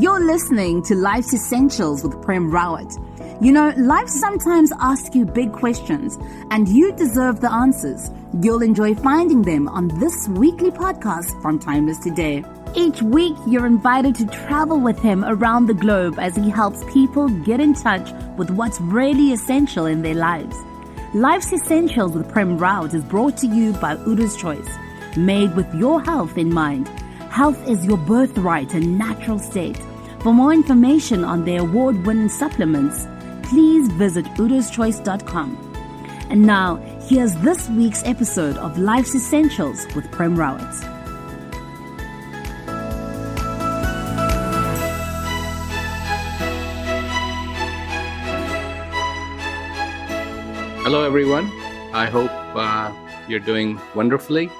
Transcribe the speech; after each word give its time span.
You're 0.00 0.24
listening 0.24 0.84
to 0.84 0.94
Life's 0.94 1.34
Essentials 1.34 2.04
with 2.04 2.22
Prem 2.22 2.52
Rawat. 2.52 2.94
You 3.42 3.50
know, 3.50 3.72
life 3.76 4.08
sometimes 4.08 4.70
asks 4.78 5.12
you 5.12 5.24
big 5.24 5.50
questions, 5.50 6.16
and 6.52 6.68
you 6.68 6.92
deserve 6.92 7.40
the 7.40 7.50
answers. 7.52 8.08
You'll 8.40 8.62
enjoy 8.62 8.94
finding 8.94 9.42
them 9.42 9.66
on 9.66 9.88
this 9.98 10.28
weekly 10.28 10.70
podcast 10.70 11.42
from 11.42 11.58
Timeless 11.58 11.98
Today. 11.98 12.44
Each 12.76 13.02
week, 13.02 13.34
you're 13.48 13.66
invited 13.66 14.14
to 14.16 14.26
travel 14.26 14.78
with 14.78 15.00
him 15.00 15.24
around 15.24 15.66
the 15.66 15.74
globe 15.74 16.20
as 16.20 16.36
he 16.36 16.48
helps 16.48 16.84
people 16.92 17.28
get 17.28 17.58
in 17.58 17.74
touch 17.74 18.08
with 18.36 18.50
what's 18.50 18.80
really 18.80 19.32
essential 19.32 19.86
in 19.86 20.02
their 20.02 20.14
lives. 20.14 20.56
Life's 21.12 21.52
Essentials 21.52 22.12
with 22.12 22.30
Prem 22.30 22.56
Rawat 22.56 22.94
is 22.94 23.02
brought 23.02 23.36
to 23.38 23.48
you 23.48 23.72
by 23.72 23.96
Udo's 23.96 24.36
Choice, 24.36 24.68
made 25.16 25.56
with 25.56 25.74
your 25.74 26.00
health 26.00 26.38
in 26.38 26.54
mind. 26.54 26.88
Health 27.30 27.68
is 27.68 27.84
your 27.84 27.98
birthright 27.98 28.74
and 28.74 28.98
natural 28.98 29.38
state. 29.38 29.78
For 30.20 30.32
more 30.32 30.52
information 30.52 31.24
on 31.24 31.44
their 31.44 31.60
award 31.60 32.04
winning 32.04 32.28
supplements, 32.28 33.06
please 33.42 33.88
visit 33.92 34.24
udoschoice.com. 34.36 35.56
And 36.30 36.42
now, 36.42 36.76
here's 37.08 37.34
this 37.36 37.68
week's 37.70 38.02
episode 38.04 38.56
of 38.56 38.76
Life's 38.78 39.14
Essentials 39.14 39.86
with 39.94 40.10
Prem 40.10 40.36
Rawat. 40.36 40.74
Hello, 50.82 51.04
everyone. 51.04 51.46
I 51.92 52.06
hope 52.06 52.30
uh, 52.56 52.92
you're 53.28 53.40
doing 53.40 53.78
wonderfully. 53.94 54.50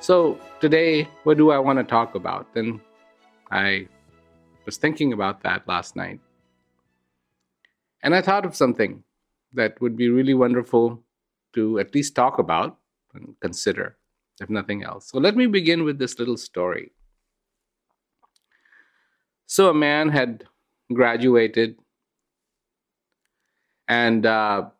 So, 0.00 0.38
today, 0.64 1.06
what 1.24 1.36
do 1.36 1.50
I 1.50 1.58
want 1.58 1.78
to 1.78 1.84
talk 1.84 2.14
about? 2.14 2.46
And 2.54 2.80
I 3.50 3.86
was 4.64 4.78
thinking 4.78 5.12
about 5.12 5.42
that 5.42 5.68
last 5.68 5.94
night. 5.94 6.20
And 8.02 8.14
I 8.14 8.22
thought 8.22 8.46
of 8.46 8.56
something 8.56 9.04
that 9.52 9.78
would 9.82 9.94
be 9.94 10.08
really 10.08 10.32
wonderful 10.32 11.04
to 11.52 11.78
at 11.80 11.94
least 11.94 12.14
talk 12.14 12.38
about 12.38 12.78
and 13.12 13.34
consider, 13.42 13.98
if 14.40 14.48
nothing 14.48 14.82
else. 14.82 15.10
So, 15.10 15.18
let 15.18 15.36
me 15.36 15.44
begin 15.44 15.84
with 15.84 15.98
this 15.98 16.18
little 16.18 16.38
story. 16.38 16.92
So, 19.44 19.68
a 19.68 19.74
man 19.74 20.08
had 20.08 20.44
graduated 20.94 21.76
and 23.86 24.24
uh, 24.24 24.70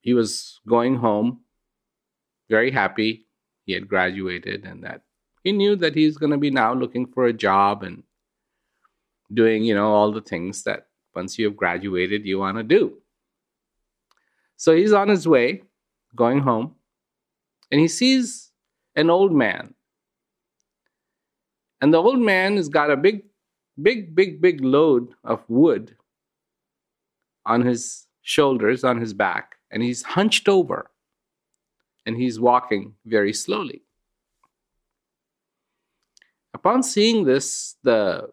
he 0.00 0.12
was 0.12 0.58
going 0.66 0.96
home 0.96 1.42
very 2.48 2.72
happy 2.72 3.28
he 3.64 3.74
had 3.74 3.86
graduated 3.86 4.64
and 4.64 4.82
that 4.82 5.02
he 5.42 5.52
knew 5.52 5.76
that 5.76 5.94
he's 5.94 6.18
going 6.18 6.32
to 6.32 6.38
be 6.38 6.50
now 6.50 6.72
looking 6.74 7.06
for 7.06 7.26
a 7.26 7.32
job 7.32 7.82
and 7.82 8.02
doing 9.32 9.64
you 9.64 9.74
know 9.74 9.92
all 9.92 10.12
the 10.12 10.20
things 10.20 10.62
that 10.64 10.86
once 11.14 11.38
you 11.38 11.46
have 11.46 11.56
graduated 11.56 12.26
you 12.26 12.38
want 12.38 12.56
to 12.56 12.62
do 12.62 12.98
so 14.56 14.74
he's 14.74 14.92
on 14.92 15.08
his 15.08 15.26
way 15.26 15.62
going 16.14 16.40
home 16.40 16.74
and 17.70 17.80
he 17.80 17.88
sees 17.88 18.50
an 18.96 19.10
old 19.10 19.32
man 19.32 19.74
and 21.80 21.94
the 21.94 22.02
old 22.02 22.20
man 22.20 22.56
has 22.56 22.68
got 22.68 22.90
a 22.90 22.96
big 22.96 23.22
big 23.80 24.14
big 24.14 24.40
big 24.40 24.62
load 24.62 25.14
of 25.24 25.42
wood 25.48 25.96
on 27.46 27.62
his 27.62 28.06
shoulders 28.22 28.84
on 28.84 29.00
his 29.00 29.14
back 29.14 29.56
and 29.70 29.82
he's 29.82 30.02
hunched 30.02 30.48
over 30.48 30.90
and 32.06 32.16
he's 32.16 32.40
walking 32.40 32.94
very 33.06 33.32
slowly. 33.32 33.82
Upon 36.60 36.82
seeing 36.82 37.24
this, 37.24 37.76
the 37.82 38.28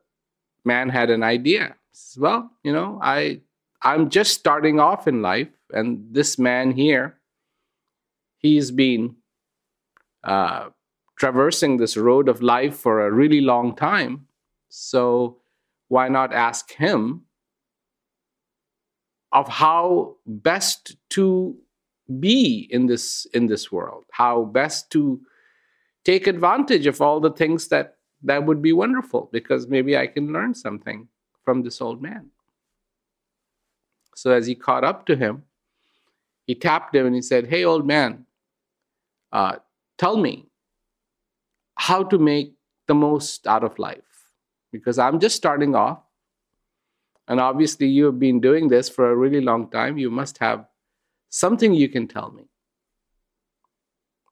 man 0.65 0.89
had 0.89 1.09
an 1.09 1.23
idea. 1.23 1.75
Says, 1.93 2.19
well, 2.19 2.51
you 2.61 2.73
know, 2.73 2.99
I 3.01 3.39
I'm 3.81 4.09
just 4.09 4.33
starting 4.33 4.81
off 4.81 5.07
in 5.07 5.21
life, 5.21 5.47
and 5.71 6.05
this 6.11 6.37
man 6.37 6.71
here, 6.71 7.19
he's 8.37 8.69
been 8.69 9.15
uh, 10.25 10.71
traversing 11.15 11.77
this 11.77 11.95
road 11.95 12.27
of 12.27 12.41
life 12.41 12.75
for 12.75 13.07
a 13.07 13.11
really 13.11 13.39
long 13.39 13.73
time. 13.73 14.27
So 14.67 15.37
why 15.87 16.09
not 16.09 16.33
ask 16.33 16.73
him 16.73 17.21
of 19.31 19.47
how 19.47 20.17
best 20.25 20.97
to 21.11 21.55
be 22.19 22.67
in 22.69 22.87
this 22.87 23.27
in 23.33 23.47
this 23.47 23.69
world 23.69 24.05
how 24.11 24.45
best 24.45 24.89
to 24.89 25.19
take 26.05 26.25
advantage 26.25 26.87
of 26.87 27.01
all 27.01 27.19
the 27.19 27.31
things 27.31 27.67
that 27.67 27.96
that 28.23 28.45
would 28.45 28.61
be 28.61 28.73
wonderful 28.73 29.29
because 29.31 29.67
maybe 29.67 29.97
i 29.97 30.07
can 30.07 30.31
learn 30.33 30.53
something 30.53 31.07
from 31.43 31.61
this 31.63 31.81
old 31.81 32.01
man 32.01 32.29
so 34.15 34.31
as 34.31 34.47
he 34.47 34.55
caught 34.55 34.83
up 34.83 35.05
to 35.05 35.15
him 35.15 35.43
he 36.45 36.55
tapped 36.55 36.95
him 36.95 37.05
and 37.05 37.15
he 37.15 37.21
said 37.21 37.47
hey 37.47 37.63
old 37.63 37.85
man 37.85 38.25
uh, 39.31 39.55
tell 39.97 40.17
me 40.17 40.47
how 41.75 42.03
to 42.03 42.17
make 42.17 42.53
the 42.87 42.95
most 42.95 43.45
out 43.45 43.63
of 43.63 43.77
life 43.77 44.31
because 44.71 44.97
i'm 44.97 45.19
just 45.19 45.35
starting 45.35 45.75
off 45.75 45.99
and 47.27 47.39
obviously, 47.39 47.87
you 47.87 48.05
have 48.05 48.19
been 48.19 48.39
doing 48.39 48.69
this 48.69 48.87
for 48.87 49.11
a 49.11 49.15
really 49.15 49.41
long 49.41 49.69
time. 49.69 49.97
You 49.97 50.09
must 50.09 50.37
have 50.37 50.65
something 51.29 51.73
you 51.73 51.89
can 51.89 52.07
tell 52.07 52.31
me. 52.31 52.43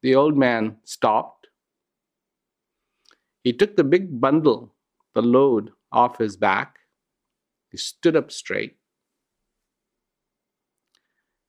The 0.02 0.16
old 0.16 0.38
man 0.38 0.78
stopped. 0.86 1.35
He 3.46 3.54
took 3.54 3.76
the 3.76 3.84
big 3.84 4.20
bundle, 4.20 4.74
the 5.14 5.22
load, 5.22 5.72
off 5.92 6.18
his 6.18 6.36
back. 6.36 6.80
He 7.70 7.78
stood 7.78 8.16
up 8.16 8.32
straight. 8.32 8.78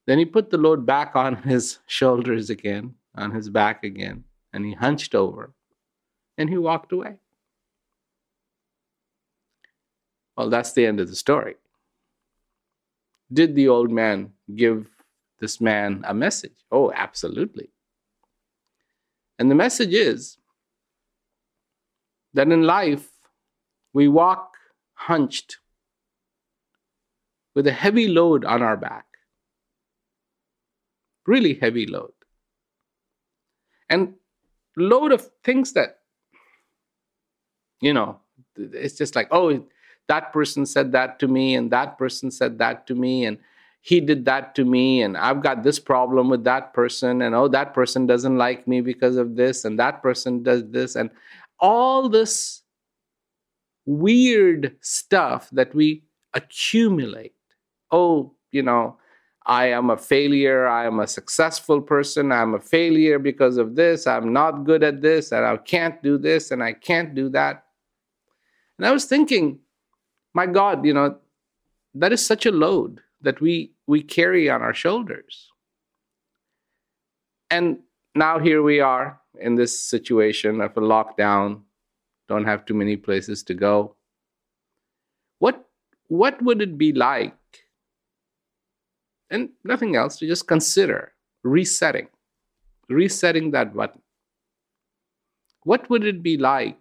Then 0.07 0.19
he 0.19 0.27
put 0.27 0.51
the 0.51 0.59
load 0.59 0.85
back 0.85 1.17
on 1.17 1.37
his 1.43 1.79
shoulders 1.87 2.51
again, 2.51 2.97
on 3.15 3.31
his 3.31 3.49
back 3.49 3.83
again, 3.83 4.25
and 4.53 4.67
he 4.67 4.75
hunched 4.75 5.15
over 5.15 5.55
and 6.37 6.51
he 6.51 6.59
walked 6.59 6.93
away. 6.93 7.15
Well, 10.37 10.51
that's 10.51 10.75
the 10.75 10.85
end 10.85 11.01
of 11.01 11.09
the 11.09 11.17
story. 11.17 11.55
did 13.33 13.55
the 13.55 13.69
old 13.69 13.91
man 13.91 14.33
give 14.55 14.87
this 15.41 15.63
man 15.63 16.05
a 16.07 16.13
message? 16.13 16.59
Oh, 16.71 16.93
absolutely. 16.95 17.71
And 19.39 19.51
the 19.51 19.55
message 19.55 19.95
is 19.95 20.37
that 22.37 22.49
in 22.53 22.63
life, 22.63 23.09
we 23.93 24.09
walk 24.09 24.57
hunched 24.95 25.57
with 27.55 27.67
a 27.67 27.73
heavy 27.73 28.09
load 28.09 28.45
on 28.45 28.63
our 28.63 28.77
back. 28.77 29.07
Really 31.27 31.55
heavy 31.55 31.87
load. 31.87 32.13
And 33.89 34.15
load 34.77 35.13
of 35.13 35.31
things 35.43 35.73
that, 35.73 36.01
you 37.81 37.95
know, 37.95 38.21
it's 38.57 38.97
just 38.97 39.17
like, 39.17 39.29
oh, 39.31 39.65
that 40.09 40.33
person 40.33 40.67
said 40.67 40.93
that 40.93 41.19
to 41.21 41.29
me, 41.29 41.55
and 41.55 41.71
that 41.71 41.97
person 41.97 42.31
said 42.31 42.59
that 42.59 42.87
to 42.89 42.95
me, 42.95 43.25
and 43.25 43.39
he 43.81 44.01
did 44.01 44.25
that 44.27 44.55
to 44.57 44.65
me, 44.65 45.03
and 45.03 45.17
I've 45.17 45.43
got 45.43 45.63
this 45.63 45.79
problem 45.79 46.29
with 46.29 46.45
that 46.45 46.75
person, 46.75 47.23
and 47.23 47.35
oh, 47.35 47.49
that 47.49 47.73
person 47.73 48.07
doesn't 48.07 48.37
like 48.37 48.69
me 48.69 48.81
because 48.83 49.17
of 49.17 49.37
this, 49.37 49.65
and 49.65 49.79
that 49.79 50.03
person 50.03 50.43
does 50.43 50.65
this, 50.71 50.97
and 50.97 51.11
all 51.61 52.09
this 52.09 52.63
weird 53.85 54.77
stuff 54.81 55.49
that 55.53 55.75
we 55.75 56.03
accumulate. 56.35 57.35
Oh, 57.91 58.35
you 58.51 58.63
know, 58.63 58.99
I 59.47 59.67
am 59.67 59.91
a 59.91 59.97
failure. 59.97 60.67
I 60.67 60.87
am 60.87 60.99
a 60.99 61.07
successful 61.07 61.81
person. 61.81 62.33
I'm 62.33 62.55
a 62.55 62.61
failure 62.61 63.19
because 63.19 63.57
of 63.57 63.77
this. 63.77 64.07
I'm 64.07 64.33
not 64.33 64.65
good 64.65 64.83
at 64.83 65.03
this, 65.03 65.31
and 65.31 65.47
I 65.47 65.57
can't 65.57 66.03
do 66.03 66.19
this, 66.19 66.51
and 66.51 66.63
I 66.63 66.73
can't 66.73 67.15
do 67.15 67.29
that. 67.31 67.65
And 68.79 68.87
I 68.87 68.93
was 68.93 69.05
thinking, 69.05 69.61
my 70.35 70.47
God, 70.47 70.85
you 70.85 70.93
know, 70.93 71.17
that 71.95 72.13
is 72.13 72.25
such 72.25 72.45
a 72.45 72.51
load 72.51 73.01
that 73.23 73.41
we 73.41 73.73
we 73.87 74.03
carry 74.03 74.51
on 74.51 74.63
our 74.63 74.75
shoulders. 74.75 75.51
And 77.51 77.79
now 78.15 78.39
here 78.39 78.63
we 78.63 78.81
are 78.81 79.21
in 79.41 79.55
this 79.55 79.81
situation 79.83 80.61
of 80.61 80.77
a 80.77 80.81
lockdown, 80.81 81.63
don't 82.29 82.45
have 82.45 82.65
too 82.65 82.75
many 82.75 82.97
places 82.97 83.43
to 83.45 83.55
go. 83.55 83.97
What 85.39 85.69
what 86.09 86.41
would 86.43 86.63
it 86.63 86.79
be 86.79 86.93
like? 86.93 87.35
And 89.31 89.51
nothing 89.65 89.97
else 89.97 90.19
to 90.19 90.27
just 90.27 90.47
consider 90.47 91.13
resetting, 91.43 92.09
resetting 92.89 93.51
that 93.53 93.75
button. 93.75 94.03
What 95.65 95.91
would 95.91 96.05
it 96.05 96.23
be 96.23 96.37
like 96.37 96.79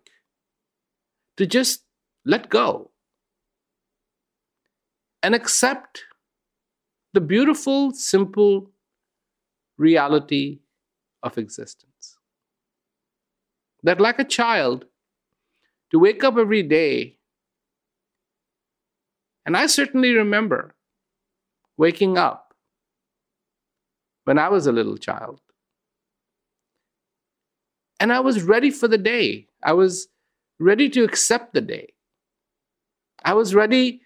to 1.38 1.48
just 1.48 1.84
let 2.24 2.50
go 2.50 2.92
and 5.24 5.34
accept 5.34 6.04
the 7.14 7.22
beautiful, 7.22 7.92
simple 7.94 8.72
reality 9.78 10.60
of 11.24 11.38
existence? 11.40 12.15
That, 13.86 14.02
like 14.02 14.18
a 14.18 14.24
child, 14.24 14.86
to 15.92 16.00
wake 16.00 16.24
up 16.24 16.38
every 16.38 16.64
day. 16.64 17.18
And 19.46 19.56
I 19.56 19.68
certainly 19.68 20.12
remember 20.14 20.74
waking 21.78 22.18
up 22.18 22.56
when 24.24 24.40
I 24.40 24.50
was 24.50 24.66
a 24.66 24.72
little 24.72 24.98
child. 24.98 25.40
And 28.00 28.12
I 28.12 28.22
was 28.22 28.42
ready 28.42 28.72
for 28.72 28.88
the 28.88 28.98
day. 28.98 29.48
I 29.64 29.74
was 29.74 30.08
ready 30.60 30.90
to 30.90 31.04
accept 31.04 31.54
the 31.54 31.62
day. 31.62 31.94
I 33.24 33.34
was 33.34 33.54
ready 33.54 34.02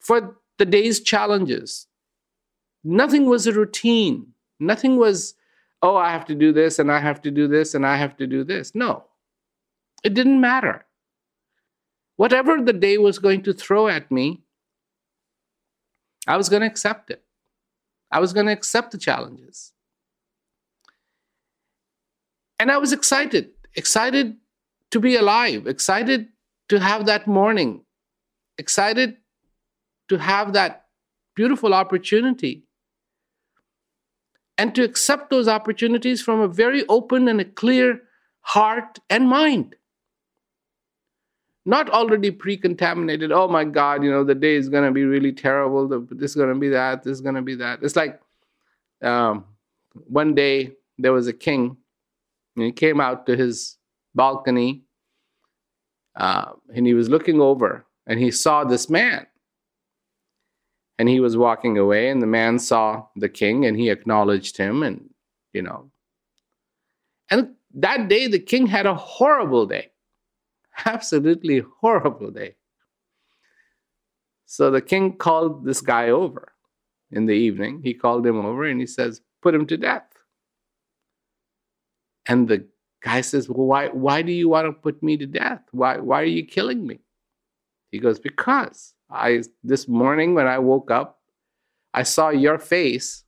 for 0.00 0.36
the 0.58 0.66
day's 0.66 1.00
challenges. 1.00 1.86
Nothing 2.82 3.26
was 3.26 3.46
a 3.46 3.52
routine. 3.52 4.34
Nothing 4.58 4.96
was, 4.96 5.34
oh, 5.80 5.94
I 5.96 6.10
have 6.10 6.24
to 6.24 6.34
do 6.34 6.52
this 6.52 6.80
and 6.80 6.90
I 6.90 6.98
have 6.98 7.22
to 7.22 7.30
do 7.30 7.46
this 7.46 7.74
and 7.74 7.86
I 7.86 7.96
have 7.96 8.16
to 8.16 8.26
do 8.26 8.42
this. 8.42 8.74
No, 8.74 9.04
it 10.02 10.14
didn't 10.14 10.40
matter. 10.40 10.84
Whatever 12.16 12.60
the 12.60 12.72
day 12.72 12.98
was 12.98 13.18
going 13.18 13.42
to 13.42 13.52
throw 13.52 13.88
at 13.88 14.10
me, 14.10 14.42
I 16.26 16.36
was 16.36 16.48
going 16.48 16.60
to 16.60 16.66
accept 16.66 17.10
it. 17.10 17.22
I 18.10 18.20
was 18.20 18.32
going 18.32 18.46
to 18.46 18.52
accept 18.52 18.92
the 18.92 18.98
challenges. 18.98 19.72
And 22.58 22.70
I 22.70 22.76
was 22.76 22.92
excited, 22.92 23.50
excited 23.74 24.36
to 24.90 25.00
be 25.00 25.16
alive, 25.16 25.66
excited 25.66 26.28
to 26.68 26.78
have 26.78 27.06
that 27.06 27.26
morning, 27.26 27.84
excited 28.58 29.16
to 30.08 30.18
have 30.18 30.52
that 30.52 30.86
beautiful 31.34 31.74
opportunity, 31.74 32.64
and 34.58 34.74
to 34.74 34.84
accept 34.84 35.30
those 35.30 35.48
opportunities 35.48 36.22
from 36.22 36.40
a 36.40 36.46
very 36.46 36.86
open 36.88 37.26
and 37.26 37.40
a 37.40 37.44
clear 37.44 38.02
heart 38.42 38.98
and 39.08 39.28
mind 39.28 39.74
not 41.64 41.88
already 41.90 42.30
pre-contaminated. 42.30 43.30
Oh 43.32 43.48
my 43.48 43.64
god 43.64 44.02
you 44.02 44.10
know 44.10 44.24
the 44.24 44.34
day 44.34 44.56
is 44.56 44.68
going 44.68 44.84
to 44.84 44.90
be 44.90 45.04
really 45.04 45.32
terrible. 45.32 45.88
This 46.10 46.32
is 46.32 46.36
going 46.36 46.52
to 46.52 46.58
be 46.58 46.68
that 46.70 47.02
this 47.02 47.12
is 47.12 47.20
going 47.20 47.36
to 47.36 47.42
be 47.42 47.54
that. 47.56 47.82
It's 47.82 47.96
like 47.96 48.20
um, 49.02 49.44
one 49.92 50.34
day 50.34 50.72
there 50.98 51.12
was 51.12 51.26
a 51.26 51.32
king 51.32 51.76
and 52.56 52.64
he 52.64 52.72
came 52.72 53.00
out 53.00 53.26
to 53.26 53.36
his 53.36 53.76
balcony 54.14 54.82
uh, 56.16 56.52
and 56.74 56.86
he 56.86 56.94
was 56.94 57.08
looking 57.08 57.40
over 57.40 57.84
and 58.06 58.20
he 58.20 58.30
saw 58.30 58.64
this 58.64 58.90
man. 58.90 59.26
And 60.98 61.08
he 61.08 61.20
was 61.20 61.36
walking 61.36 61.78
away 61.78 62.10
and 62.10 62.22
the 62.22 62.26
man 62.26 62.58
saw 62.58 63.06
the 63.16 63.28
king 63.28 63.64
and 63.64 63.76
he 63.76 63.90
acknowledged 63.90 64.56
him 64.56 64.82
and 64.82 65.08
you 65.52 65.62
know. 65.62 65.90
And 67.30 67.54
that 67.74 68.08
day 68.08 68.26
the 68.28 68.38
king 68.38 68.66
had 68.66 68.86
a 68.86 68.94
horrible 68.94 69.66
day 69.66 69.91
absolutely 70.84 71.62
horrible 71.80 72.30
day. 72.30 72.56
So 74.46 74.70
the 74.70 74.82
king 74.82 75.16
called 75.16 75.64
this 75.64 75.80
guy 75.80 76.10
over 76.10 76.52
in 77.10 77.26
the 77.26 77.32
evening. 77.32 77.80
He 77.82 77.94
called 77.94 78.26
him 78.26 78.44
over 78.44 78.64
and 78.64 78.80
he 78.80 78.86
says, 78.86 79.20
Put 79.40 79.54
him 79.54 79.66
to 79.66 79.76
death. 79.76 80.06
And 82.26 82.48
the 82.48 82.66
guy 83.02 83.22
says, 83.22 83.48
Well, 83.48 83.66
why, 83.66 83.88
why 83.88 84.22
do 84.22 84.32
you 84.32 84.48
want 84.48 84.66
to 84.66 84.72
put 84.72 85.02
me 85.02 85.16
to 85.16 85.26
death? 85.26 85.62
Why, 85.72 85.98
why 85.98 86.20
are 86.20 86.26
you 86.26 86.44
killing 86.44 86.86
me? 86.86 87.00
He 87.90 87.98
goes, 87.98 88.18
Because 88.18 88.94
I 89.10 89.42
this 89.64 89.88
morning 89.88 90.34
when 90.34 90.46
I 90.46 90.58
woke 90.58 90.90
up, 90.90 91.20
I 91.94 92.02
saw 92.02 92.30
your 92.30 92.58
face 92.58 93.24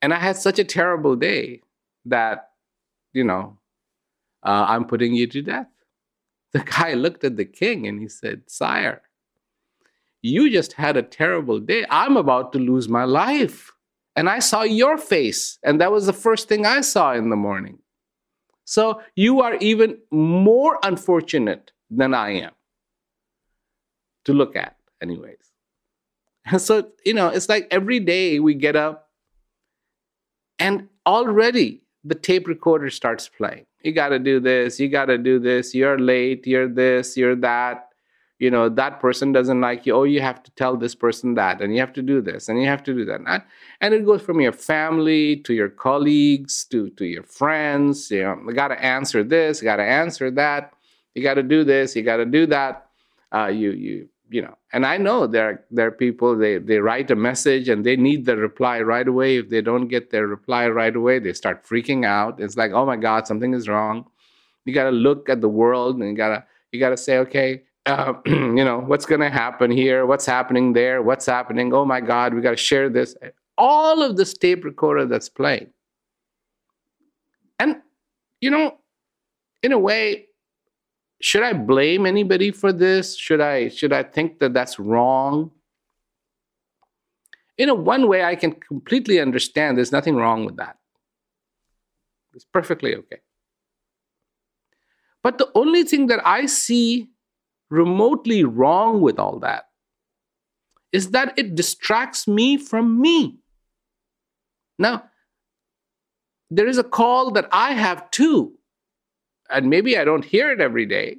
and 0.00 0.12
I 0.12 0.18
had 0.18 0.36
such 0.36 0.58
a 0.58 0.64
terrible 0.64 1.16
day 1.16 1.62
that, 2.06 2.50
you 3.12 3.24
know, 3.24 3.58
uh, 4.42 4.66
I'm 4.68 4.84
putting 4.84 5.14
you 5.14 5.26
to 5.28 5.42
death. 5.42 5.68
The 6.54 6.60
guy 6.60 6.94
looked 6.94 7.24
at 7.24 7.36
the 7.36 7.44
king 7.44 7.86
and 7.86 8.00
he 8.00 8.08
said, 8.08 8.42
Sire, 8.46 9.02
you 10.22 10.50
just 10.50 10.72
had 10.72 10.96
a 10.96 11.02
terrible 11.02 11.60
day. 11.60 11.84
I'm 11.90 12.16
about 12.16 12.52
to 12.52 12.58
lose 12.58 12.88
my 12.88 13.04
life. 13.04 13.70
And 14.16 14.28
I 14.28 14.38
saw 14.38 14.62
your 14.62 14.96
face, 14.96 15.58
and 15.64 15.80
that 15.80 15.90
was 15.90 16.06
the 16.06 16.12
first 16.12 16.48
thing 16.48 16.64
I 16.64 16.82
saw 16.82 17.12
in 17.12 17.30
the 17.30 17.36
morning. 17.36 17.80
So 18.64 19.02
you 19.16 19.40
are 19.40 19.56
even 19.56 19.98
more 20.12 20.78
unfortunate 20.84 21.72
than 21.90 22.14
I 22.14 22.30
am 22.30 22.52
to 24.24 24.32
look 24.32 24.54
at, 24.54 24.76
anyways. 25.02 25.50
And 26.46 26.60
so, 26.60 26.92
you 27.04 27.12
know, 27.12 27.28
it's 27.28 27.48
like 27.48 27.66
every 27.70 27.98
day 27.98 28.38
we 28.38 28.54
get 28.54 28.76
up 28.76 29.10
and 30.58 30.88
already 31.06 31.82
the 32.04 32.14
tape 32.14 32.46
recorder 32.46 32.90
starts 32.90 33.28
playing 33.28 33.66
you 33.84 33.92
got 33.92 34.08
to 34.08 34.18
do 34.18 34.40
this 34.40 34.80
you 34.80 34.88
got 34.88 35.06
to 35.06 35.18
do 35.18 35.38
this 35.38 35.74
you're 35.74 35.98
late 35.98 36.46
you're 36.46 36.68
this 36.68 37.16
you're 37.16 37.36
that. 37.36 37.88
You 38.40 38.50
know 38.50 38.68
that 38.68 38.98
person 39.00 39.30
doesn't 39.30 39.60
like 39.60 39.86
you. 39.86 39.94
Oh 39.94 40.02
you 40.02 40.20
have 40.20 40.42
to 40.42 40.50
tell 40.50 40.76
this 40.76 40.94
person 40.94 41.34
that 41.34 41.60
and 41.60 41.72
you 41.72 41.80
have 41.80 41.92
to 41.92 42.02
do 42.02 42.20
this 42.20 42.48
and 42.48 42.60
you 42.60 42.66
have 42.66 42.82
to 42.82 42.92
do 42.92 43.04
that 43.04 43.46
and 43.80 43.94
it 43.94 44.04
goes 44.04 44.22
from 44.22 44.40
your 44.40 44.52
family 44.52 45.36
to 45.46 45.54
your 45.54 45.68
colleagues 45.68 46.64
to 46.66 46.90
to 46.90 47.04
your 47.04 47.22
friends 47.22 48.10
you 48.10 48.22
know 48.22 48.36
got 48.52 48.68
to 48.68 48.84
answer 48.84 49.22
this 49.22 49.62
you 49.62 49.64
got 49.64 49.76
to 49.76 49.84
answer 49.84 50.32
that 50.32 50.74
you 51.14 51.22
got 51.22 51.34
to 51.34 51.44
do 51.44 51.62
this 51.64 51.94
you 51.94 52.02
got 52.02 52.16
to 52.16 52.26
do 52.26 52.46
that. 52.46 52.88
Uh, 53.32 53.46
you 53.46 53.70
you 53.70 54.08
you 54.30 54.40
know 54.40 54.56
and 54.72 54.86
i 54.86 54.96
know 54.96 55.26
there 55.26 55.64
there 55.70 55.88
are 55.88 55.90
people 55.90 56.36
they 56.36 56.58
they 56.58 56.78
write 56.78 57.10
a 57.10 57.16
message 57.16 57.68
and 57.68 57.84
they 57.84 57.96
need 57.96 58.24
the 58.24 58.36
reply 58.36 58.80
right 58.80 59.06
away. 59.06 59.36
If 59.36 59.50
they 59.50 59.60
don't 59.60 59.88
get 59.88 60.10
their 60.10 60.26
reply 60.26 60.68
right 60.68 60.94
away 60.94 61.18
they 61.18 61.32
start 61.32 61.64
freaking 61.64 62.04
out. 62.04 62.40
It's 62.40 62.56
like 62.56 62.72
oh 62.72 62.86
my 62.86 62.96
god 62.96 63.26
something 63.26 63.52
is 63.52 63.68
wrong. 63.68 64.06
You 64.64 64.72
got 64.72 64.84
to 64.84 64.90
look 64.90 65.28
at 65.28 65.40
the 65.40 65.48
world 65.48 65.96
and 65.96 66.08
you 66.08 66.16
got 66.16 66.28
to 66.28 66.44
you 66.72 66.80
got 66.80 66.90
to 66.90 66.96
say 66.96 67.18
okay 67.18 67.62
uh, 67.86 68.14
you 68.26 68.64
know 68.64 68.80
what's 68.80 69.04
going 69.04 69.20
to 69.20 69.28
happen 69.28 69.70
here? 69.70 70.06
What's 70.06 70.24
happening 70.24 70.72
there? 70.72 71.02
What's 71.02 71.26
happening? 71.26 71.74
Oh 71.74 71.84
my 71.84 72.00
god 72.00 72.32
we 72.32 72.40
got 72.40 72.52
to 72.52 72.56
share 72.56 72.88
this. 72.88 73.14
All 73.58 74.02
of 74.02 74.16
this 74.16 74.32
tape 74.34 74.64
recorder 74.64 75.06
that's 75.06 75.28
playing. 75.28 75.68
And 77.58 77.76
you 78.40 78.50
know 78.50 78.78
in 79.62 79.72
a 79.72 79.78
way 79.78 80.26
should 81.20 81.42
I 81.42 81.52
blame 81.52 82.06
anybody 82.06 82.50
for 82.50 82.72
this? 82.72 83.16
Should 83.16 83.40
I 83.40 83.68
should 83.68 83.92
I 83.92 84.02
think 84.02 84.38
that 84.40 84.54
that's 84.54 84.78
wrong? 84.78 85.50
In 87.56 87.68
a 87.68 87.74
one 87.74 88.08
way, 88.08 88.24
I 88.24 88.34
can 88.34 88.52
completely 88.52 89.20
understand 89.20 89.78
there's 89.78 89.92
nothing 89.92 90.16
wrong 90.16 90.44
with 90.44 90.56
that. 90.56 90.76
It's 92.34 92.44
perfectly 92.44 92.96
okay. 92.96 93.20
But 95.22 95.38
the 95.38 95.50
only 95.54 95.84
thing 95.84 96.08
that 96.08 96.20
I 96.26 96.46
see 96.46 97.10
remotely 97.70 98.44
wrong 98.44 99.00
with 99.00 99.18
all 99.18 99.38
that 99.40 99.68
is 100.92 101.10
that 101.10 101.32
it 101.38 101.54
distracts 101.54 102.28
me 102.28 102.56
from 102.56 103.00
me. 103.00 103.38
Now, 104.78 105.04
there 106.50 106.66
is 106.66 106.78
a 106.78 106.84
call 106.84 107.30
that 107.32 107.48
I 107.50 107.72
have 107.72 108.10
too. 108.10 108.58
And 109.50 109.68
maybe 109.68 109.98
I 109.98 110.04
don't 110.04 110.24
hear 110.24 110.50
it 110.50 110.60
every 110.60 110.86
day. 110.86 111.18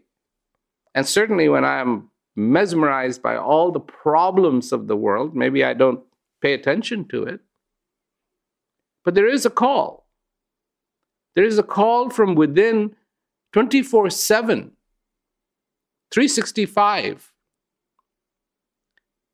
And 0.94 1.06
certainly 1.06 1.50
when 1.50 1.66
I'm 1.66 2.10
mesmerized 2.36 3.22
by 3.22 3.38
all 3.38 3.72
the 3.72 3.80
problems 3.80 4.72
of 4.72 4.88
the 4.88 4.96
world, 4.96 5.36
maybe 5.36 5.64
I 5.64 5.74
don't 5.74 6.02
pay 6.42 6.54
attention 6.54 7.08
to 7.10 7.24
it. 7.24 7.40
But 9.04 9.14
there 9.14 9.28
is 9.28 9.46
a 9.46 9.50
call. 9.50 10.08
There 11.36 11.46
is 11.46 11.58
a 11.58 11.64
call 11.64 12.10
from 12.10 12.36
within 12.36 12.96
24 13.54 14.10
7, 14.10 14.72
365. 16.12 17.32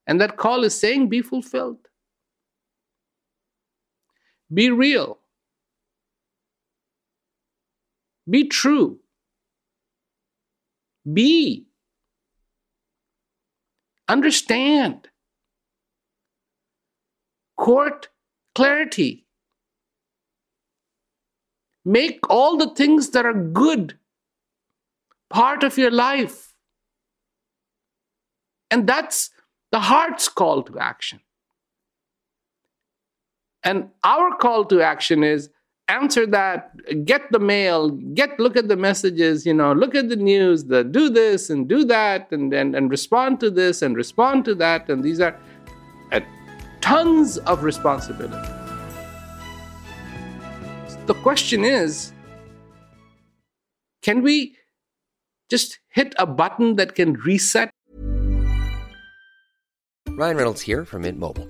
And 0.08 0.20
that 0.20 0.36
call 0.36 0.64
is 0.64 0.76
saying, 0.76 1.10
be 1.10 1.22
fulfilled. 1.22 1.88
Be 4.54 4.70
real. 4.70 5.21
Be 8.32 8.48
true. 8.48 9.00
Be. 11.12 11.68
Understand. 14.08 15.10
Court 17.58 18.08
clarity. 18.56 19.26
Make 21.84 22.20
all 22.30 22.58
the 22.58 22.74
things 22.74 23.10
that 23.10 23.26
are 23.26 23.34
good 23.34 23.98
part 25.30 25.64
of 25.64 25.78
your 25.78 25.92
life. 25.92 26.54
And 28.70 28.88
that's 28.88 29.32
the 29.72 29.80
heart's 29.80 30.30
call 30.30 30.64
to 30.64 30.80
action. 30.80 31.20
And 33.64 33.90
our 34.04 34.36
call 34.38 34.66
to 34.66 34.82
action 34.82 35.24
is 35.24 35.50
answer 35.92 36.26
that, 36.28 36.72
get 37.06 37.32
the 37.32 37.40
mail, 37.40 37.90
get 38.20 38.40
look 38.40 38.56
at 38.56 38.68
the 38.68 38.76
messages, 38.76 39.46
you 39.46 39.54
know, 39.54 39.74
look 39.74 39.94
at 39.96 40.10
the 40.10 40.16
news, 40.16 40.66
the 40.66 40.84
do 40.84 41.10
this 41.10 41.50
and 41.50 41.68
do 41.68 41.84
that, 41.86 42.32
and 42.32 42.54
and, 42.54 42.76
and 42.76 42.90
respond 42.90 43.40
to 43.42 43.50
this 43.50 43.82
and 43.82 43.96
respond 43.96 44.46
to 44.46 44.56
that. 44.56 44.90
And 44.90 45.04
these 45.04 45.20
are 45.20 45.36
uh, 46.12 46.22
tons 46.80 47.38
of 47.40 47.64
responsibility. 47.64 48.50
The 51.08 51.16
question 51.16 51.64
is, 51.66 52.14
can 54.02 54.22
we 54.22 54.56
just 55.50 55.80
hit 55.90 56.16
a 56.18 56.26
button 56.26 56.76
that 56.78 56.96
can 56.96 57.14
reset? 57.14 57.72
Ryan 60.10 60.38
Reynolds 60.38 60.62
here 60.62 60.86
from 60.86 61.02
Mint 61.02 61.18
Mobile. 61.18 61.50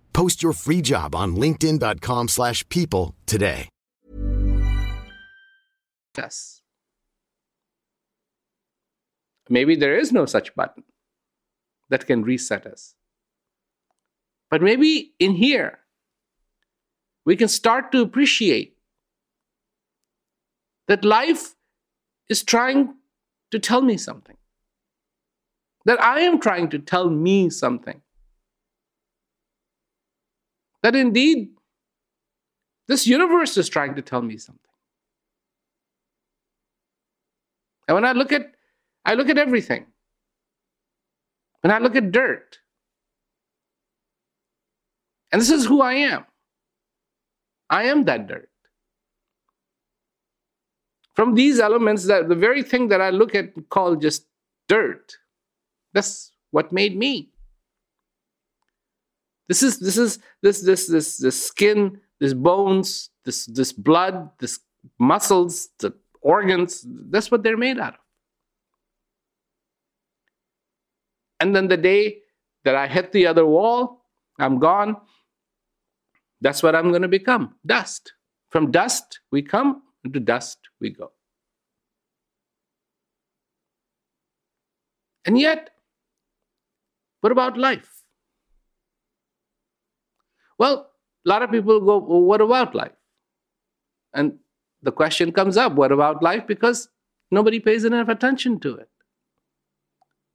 Post 0.13 0.43
your 0.43 0.53
free 0.53 0.81
job 0.81 1.15
on 1.15 1.35
linkedin.com/people 1.35 2.27
slash 2.27 2.67
people 2.69 3.15
today. 3.25 3.69
Yes. 6.17 6.61
Maybe 9.49 9.75
there 9.75 9.97
is 9.97 10.11
no 10.11 10.25
such 10.25 10.55
button 10.55 10.83
that 11.89 12.07
can 12.07 12.23
reset 12.23 12.65
us. 12.65 12.95
But 14.49 14.61
maybe 14.61 15.13
in 15.19 15.35
here, 15.35 15.79
we 17.25 17.35
can 17.35 17.47
start 17.47 17.91
to 17.91 18.01
appreciate 18.01 18.77
that 20.87 21.05
life 21.05 21.55
is 22.27 22.43
trying 22.43 22.95
to 23.51 23.59
tell 23.59 23.81
me 23.81 23.97
something, 23.97 24.37
that 25.85 26.01
I 26.01 26.21
am 26.21 26.39
trying 26.39 26.69
to 26.69 26.79
tell 26.79 27.09
me 27.09 27.49
something, 27.49 28.01
that 30.83 30.95
indeed 30.95 31.49
this 32.87 33.07
universe 33.07 33.57
is 33.57 33.69
trying 33.69 33.95
to 33.95 34.01
tell 34.01 34.21
me 34.21 34.37
something. 34.37 34.59
And 37.87 37.95
when 37.95 38.05
I 38.05 38.11
look 38.13 38.31
at 38.31 38.53
I 39.05 39.15
look 39.15 39.29
at 39.29 39.37
everything. 39.37 39.85
When 41.61 41.71
I 41.71 41.79
look 41.79 41.95
at 41.95 42.11
dirt. 42.11 42.59
And 45.31 45.41
this 45.41 45.49
is 45.49 45.65
who 45.65 45.81
I 45.81 45.93
am. 45.93 46.25
I 47.69 47.83
am 47.83 48.03
that 48.05 48.27
dirt. 48.27 48.49
From 51.15 51.35
these 51.35 51.59
elements 51.59 52.05
that 52.05 52.29
the 52.29 52.35
very 52.35 52.63
thing 52.63 52.87
that 52.89 53.01
I 53.01 53.09
look 53.09 53.35
at 53.35 53.53
call 53.69 53.95
just 53.95 54.25
dirt. 54.67 55.17
That's 55.93 56.31
what 56.51 56.71
made 56.71 56.97
me. 56.97 57.29
This 59.51 59.63
is 59.63 59.79
this 59.79 59.97
is 59.97 60.17
this 60.41 60.61
this 60.61 60.87
this 60.87 61.17
this 61.17 61.47
skin, 61.47 61.99
this 62.21 62.33
bones, 62.33 63.09
this 63.25 63.45
this 63.47 63.73
blood, 63.73 64.29
this 64.39 64.61
muscles, 64.97 65.67
the 65.79 65.91
organs. 66.21 66.87
That's 66.87 67.29
what 67.29 67.43
they're 67.43 67.57
made 67.57 67.77
out 67.77 67.95
of. 67.95 67.99
And 71.41 71.53
then 71.53 71.67
the 71.67 71.75
day 71.75 72.19
that 72.63 72.75
I 72.75 72.87
hit 72.87 73.11
the 73.11 73.27
other 73.27 73.45
wall, 73.45 74.05
I'm 74.39 74.57
gone. 74.57 74.95
That's 76.39 76.63
what 76.63 76.73
I'm 76.73 76.87
going 76.91 77.01
to 77.01 77.09
become 77.09 77.55
dust. 77.65 78.13
From 78.51 78.71
dust 78.71 79.19
we 79.31 79.41
come, 79.41 79.81
and 80.05 80.13
to 80.13 80.21
dust 80.21 80.59
we 80.79 80.91
go. 80.91 81.11
And 85.25 85.37
yet, 85.37 85.71
what 87.19 87.33
about 87.33 87.57
life? 87.57 88.00
Well, 90.61 90.91
a 91.25 91.29
lot 91.29 91.41
of 91.41 91.49
people 91.49 91.79
go, 91.79 91.97
well, 91.97 92.21
what 92.21 92.39
about 92.39 92.75
life? 92.75 92.91
And 94.13 94.37
the 94.83 94.91
question 94.91 95.31
comes 95.31 95.57
up 95.57 95.73
what 95.73 95.91
about 95.91 96.21
life? 96.21 96.45
Because 96.45 96.87
nobody 97.31 97.59
pays 97.59 97.83
enough 97.83 98.09
attention 98.09 98.59
to 98.59 98.75
it. 98.75 98.89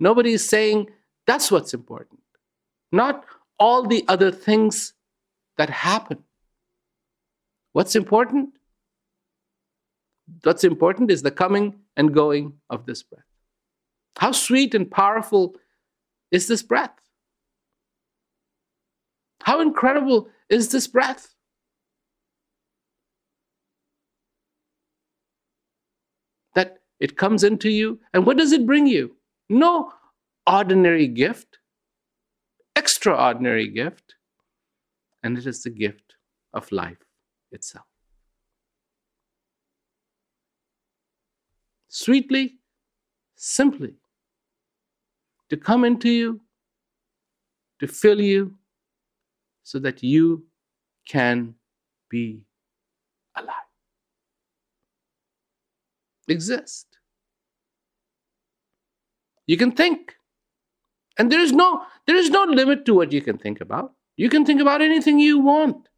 Nobody 0.00 0.32
is 0.32 0.48
saying 0.48 0.88
that's 1.28 1.52
what's 1.52 1.72
important, 1.74 2.18
not 2.90 3.24
all 3.60 3.86
the 3.86 4.04
other 4.08 4.32
things 4.32 4.94
that 5.58 5.70
happen. 5.70 6.24
What's 7.72 7.94
important? 7.94 8.50
What's 10.42 10.64
important 10.64 11.12
is 11.12 11.22
the 11.22 11.30
coming 11.30 11.76
and 11.96 12.12
going 12.12 12.54
of 12.68 12.84
this 12.84 13.04
breath. 13.04 13.30
How 14.18 14.32
sweet 14.32 14.74
and 14.74 14.90
powerful 14.90 15.54
is 16.32 16.48
this 16.48 16.64
breath? 16.64 17.05
How 19.46 19.60
incredible 19.60 20.28
is 20.50 20.70
this 20.70 20.86
breath? 20.86 21.34
That 26.54 26.78
it 27.00 27.16
comes 27.16 27.44
into 27.44 27.70
you, 27.70 28.00
and 28.12 28.26
what 28.26 28.36
does 28.36 28.52
it 28.52 28.66
bring 28.66 28.86
you? 28.86 29.16
No 29.48 29.92
ordinary 30.46 31.06
gift, 31.06 31.58
extraordinary 32.74 33.68
gift, 33.68 34.14
and 35.22 35.38
it 35.38 35.46
is 35.46 35.62
the 35.62 35.70
gift 35.70 36.16
of 36.52 36.70
life 36.72 37.04
itself. 37.52 37.86
sweetly, 41.96 42.58
simply, 43.36 43.94
to 45.48 45.56
come 45.56 45.82
into 45.82 46.10
you, 46.10 46.40
to 47.80 47.88
fill 47.88 48.20
you, 48.20 48.54
so 49.66 49.80
that 49.80 50.00
you 50.00 50.46
can 51.08 51.56
be 52.08 52.44
alive. 53.34 53.70
Exist. 56.28 56.86
You 59.48 59.56
can 59.56 59.72
think. 59.72 60.14
And 61.18 61.32
there 61.32 61.40
is 61.40 61.50
no 61.50 61.82
there 62.06 62.14
is 62.14 62.30
no 62.30 62.44
limit 62.44 62.84
to 62.84 62.94
what 62.94 63.10
you 63.10 63.20
can 63.20 63.38
think 63.38 63.60
about. 63.60 63.92
You 64.16 64.28
can 64.28 64.44
think 64.44 64.60
about 64.60 64.82
anything 64.82 65.18
you 65.18 65.40
want. 65.40 65.88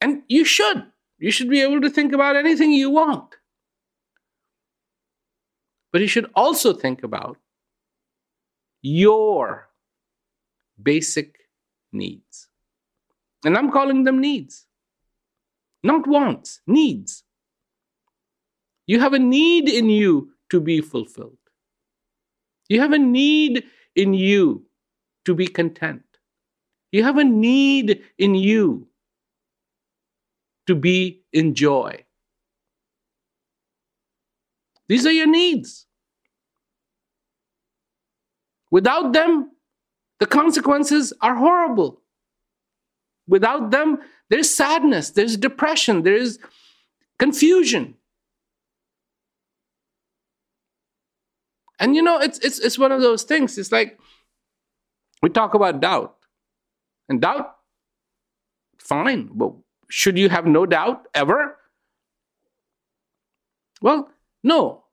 And 0.00 0.22
you 0.28 0.44
should. 0.44 0.82
You 1.18 1.30
should 1.30 1.48
be 1.48 1.60
able 1.60 1.80
to 1.80 1.90
think 1.90 2.12
about 2.12 2.34
anything 2.34 2.72
you 2.72 2.90
want. 2.90 3.36
But 5.92 6.00
you 6.00 6.08
should 6.08 6.28
also 6.34 6.72
think 6.72 7.04
about 7.04 7.38
your 8.82 9.68
basic 10.82 11.36
needs. 11.92 12.48
And 13.44 13.56
I'm 13.56 13.70
calling 13.70 14.04
them 14.04 14.20
needs, 14.20 14.66
not 15.82 16.06
wants, 16.06 16.60
needs. 16.66 17.24
You 18.86 19.00
have 19.00 19.12
a 19.12 19.18
need 19.18 19.68
in 19.68 19.88
you 19.88 20.32
to 20.50 20.60
be 20.60 20.80
fulfilled. 20.80 21.38
You 22.68 22.80
have 22.80 22.92
a 22.92 22.98
need 22.98 23.64
in 23.94 24.14
you 24.14 24.66
to 25.24 25.34
be 25.34 25.46
content. 25.46 26.02
You 26.92 27.02
have 27.04 27.18
a 27.18 27.24
need 27.24 28.02
in 28.18 28.34
you 28.34 28.88
to 30.66 30.74
be 30.74 31.22
in 31.32 31.54
joy. 31.54 32.04
These 34.88 35.06
are 35.06 35.12
your 35.12 35.26
needs. 35.26 35.86
Without 38.70 39.12
them, 39.12 39.50
the 40.20 40.26
consequences 40.26 41.12
are 41.20 41.34
horrible. 41.34 42.00
Without 43.26 43.70
them, 43.70 43.98
there's 44.30 44.54
sadness, 44.54 45.10
there's 45.10 45.36
depression, 45.36 46.02
there's 46.02 46.38
confusion. 47.18 47.94
And 51.78 51.96
you 51.96 52.02
know, 52.02 52.18
it's 52.18 52.38
it's 52.38 52.58
it's 52.58 52.78
one 52.78 52.92
of 52.92 53.00
those 53.00 53.24
things. 53.24 53.58
It's 53.58 53.72
like 53.72 53.98
we 55.22 55.28
talk 55.30 55.54
about 55.54 55.80
doubt. 55.80 56.16
And 57.08 57.20
doubt, 57.20 57.56
fine, 58.78 59.28
but 59.34 59.52
should 59.90 60.16
you 60.16 60.30
have 60.30 60.46
no 60.46 60.64
doubt 60.64 61.06
ever? 61.14 61.58
Well, 63.82 64.08
no. 64.42 64.84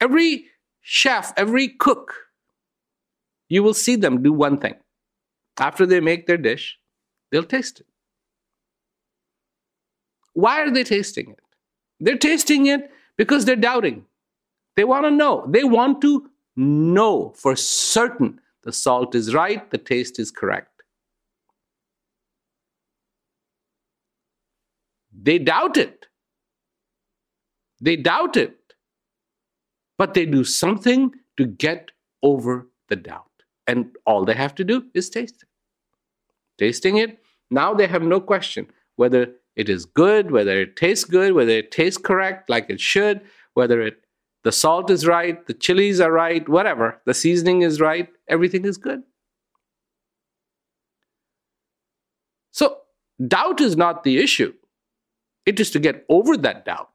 Every 0.00 0.46
chef, 0.80 1.32
every 1.36 1.68
cook, 1.68 2.14
you 3.54 3.62
will 3.62 3.74
see 3.74 3.94
them 3.94 4.20
do 4.22 4.32
one 4.32 4.58
thing. 4.58 4.74
After 5.58 5.86
they 5.86 6.00
make 6.00 6.26
their 6.26 6.36
dish, 6.36 6.76
they'll 7.30 7.44
taste 7.44 7.80
it. 7.80 7.86
Why 10.32 10.60
are 10.60 10.70
they 10.70 10.82
tasting 10.82 11.30
it? 11.30 11.44
They're 12.00 12.18
tasting 12.18 12.66
it 12.66 12.90
because 13.16 13.44
they're 13.44 13.64
doubting. 13.64 14.06
They 14.76 14.82
want 14.82 15.04
to 15.04 15.10
know. 15.12 15.46
They 15.48 15.62
want 15.62 16.02
to 16.02 16.28
know 16.56 17.32
for 17.36 17.54
certain 17.54 18.40
the 18.64 18.72
salt 18.72 19.14
is 19.14 19.34
right, 19.34 19.70
the 19.70 19.78
taste 19.78 20.18
is 20.18 20.32
correct. 20.32 20.82
They 25.28 25.38
doubt 25.38 25.76
it. 25.76 26.06
They 27.80 27.96
doubt 27.96 28.36
it. 28.36 28.58
But 29.96 30.14
they 30.14 30.26
do 30.26 30.42
something 30.42 31.12
to 31.36 31.46
get 31.46 31.92
over 32.20 32.66
the 32.88 32.96
doubt. 32.96 33.33
And 33.66 33.96
all 34.06 34.24
they 34.24 34.34
have 34.34 34.54
to 34.56 34.64
do 34.64 34.84
is 34.94 35.08
taste 35.08 35.42
it. 35.42 35.48
Tasting 36.58 36.98
it, 36.98 37.18
now 37.50 37.74
they 37.74 37.86
have 37.86 38.02
no 38.02 38.20
question 38.20 38.68
whether 38.96 39.32
it 39.56 39.68
is 39.68 39.84
good, 39.84 40.30
whether 40.30 40.60
it 40.60 40.76
tastes 40.76 41.04
good, 41.04 41.32
whether 41.32 41.52
it 41.52 41.70
tastes 41.70 41.98
correct 41.98 42.48
like 42.48 42.70
it 42.70 42.80
should, 42.80 43.20
whether 43.54 43.80
it 43.80 44.04
the 44.44 44.52
salt 44.52 44.90
is 44.90 45.06
right, 45.06 45.44
the 45.46 45.54
chilies 45.54 46.00
are 46.00 46.12
right, 46.12 46.46
whatever, 46.48 47.00
the 47.06 47.14
seasoning 47.14 47.62
is 47.62 47.80
right, 47.80 48.08
everything 48.28 48.66
is 48.66 48.76
good. 48.76 49.02
So, 52.52 52.76
doubt 53.26 53.62
is 53.62 53.74
not 53.74 54.04
the 54.04 54.18
issue. 54.18 54.52
It 55.46 55.58
is 55.60 55.70
to 55.70 55.78
get 55.78 56.04
over 56.10 56.36
that 56.36 56.66
doubt. 56.66 56.90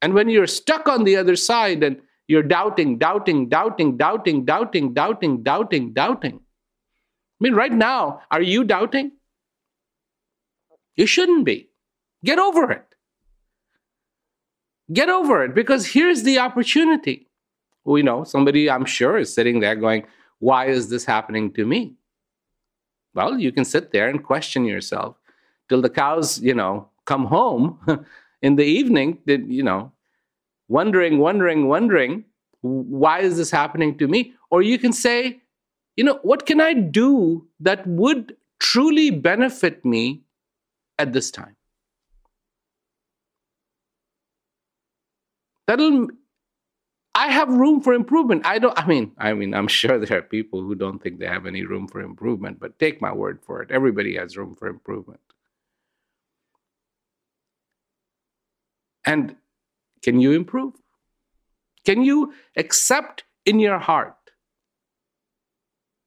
And 0.00 0.14
when 0.14 0.30
you're 0.30 0.46
stuck 0.46 0.88
on 0.88 1.04
the 1.04 1.16
other 1.16 1.36
side 1.36 1.82
and 1.82 2.00
you're 2.28 2.42
doubting, 2.42 2.98
doubting, 2.98 3.48
doubting, 3.48 3.96
doubting, 3.96 4.44
doubting, 4.44 4.92
doubting, 4.94 5.42
doubting, 5.42 5.92
doubting. 5.92 6.34
I 6.34 7.38
mean, 7.40 7.54
right 7.54 7.72
now, 7.72 8.22
are 8.30 8.42
you 8.42 8.64
doubting? 8.64 9.12
You 10.96 11.06
shouldn't 11.06 11.44
be. 11.44 11.68
Get 12.24 12.38
over 12.38 12.70
it. 12.72 12.86
Get 14.92 15.08
over 15.08 15.44
it 15.44 15.54
because 15.54 15.86
here's 15.86 16.22
the 16.22 16.38
opportunity. 16.38 17.28
We 17.84 18.02
know 18.02 18.24
somebody, 18.24 18.70
I'm 18.70 18.84
sure, 18.84 19.18
is 19.18 19.32
sitting 19.32 19.60
there 19.60 19.76
going, 19.76 20.04
Why 20.38 20.66
is 20.66 20.88
this 20.88 21.04
happening 21.04 21.52
to 21.52 21.64
me? 21.64 21.94
Well, 23.14 23.38
you 23.38 23.52
can 23.52 23.64
sit 23.64 23.92
there 23.92 24.08
and 24.08 24.22
question 24.22 24.64
yourself 24.64 25.16
till 25.68 25.82
the 25.82 25.90
cows, 25.90 26.40
you 26.40 26.54
know, 26.54 26.88
come 27.04 27.26
home 27.26 27.78
in 28.42 28.56
the 28.56 28.64
evening, 28.64 29.18
you 29.26 29.62
know, 29.62 29.92
wondering, 30.68 31.18
wondering, 31.18 31.68
wondering, 31.68 32.24
why 32.62 33.20
is 33.20 33.36
this 33.36 33.50
happening 33.50 33.96
to 33.98 34.08
me? 34.08 34.34
Or 34.50 34.62
you 34.62 34.78
can 34.78 34.92
say, 34.92 35.40
you 35.96 36.04
know, 36.04 36.18
what 36.22 36.46
can 36.46 36.60
I 36.60 36.74
do 36.74 37.46
that 37.60 37.86
would 37.86 38.36
truly 38.58 39.10
benefit 39.10 39.84
me 39.84 40.22
at 40.98 41.12
this 41.12 41.30
time? 41.30 41.56
That'll 45.66 46.08
I 47.14 47.28
have 47.28 47.48
room 47.48 47.80
for 47.80 47.94
improvement. 47.94 48.44
I 48.44 48.58
don't 48.58 48.78
I 48.78 48.86
mean, 48.86 49.12
I 49.18 49.32
mean, 49.32 49.54
I'm 49.54 49.68
sure 49.68 49.98
there 49.98 50.18
are 50.18 50.22
people 50.22 50.60
who 50.60 50.74
don't 50.74 51.02
think 51.02 51.18
they 51.18 51.26
have 51.26 51.46
any 51.46 51.64
room 51.64 51.88
for 51.88 52.00
improvement, 52.00 52.60
but 52.60 52.78
take 52.78 53.00
my 53.00 53.12
word 53.12 53.40
for 53.42 53.62
it. 53.62 53.70
Everybody 53.70 54.16
has 54.16 54.36
room 54.36 54.54
for 54.54 54.68
improvement. 54.68 55.20
And 59.04 59.36
can 60.06 60.20
you 60.20 60.30
improve? 60.30 60.74
Can 61.84 62.04
you 62.04 62.32
accept 62.56 63.24
in 63.44 63.58
your 63.58 63.80
heart, 63.80 64.30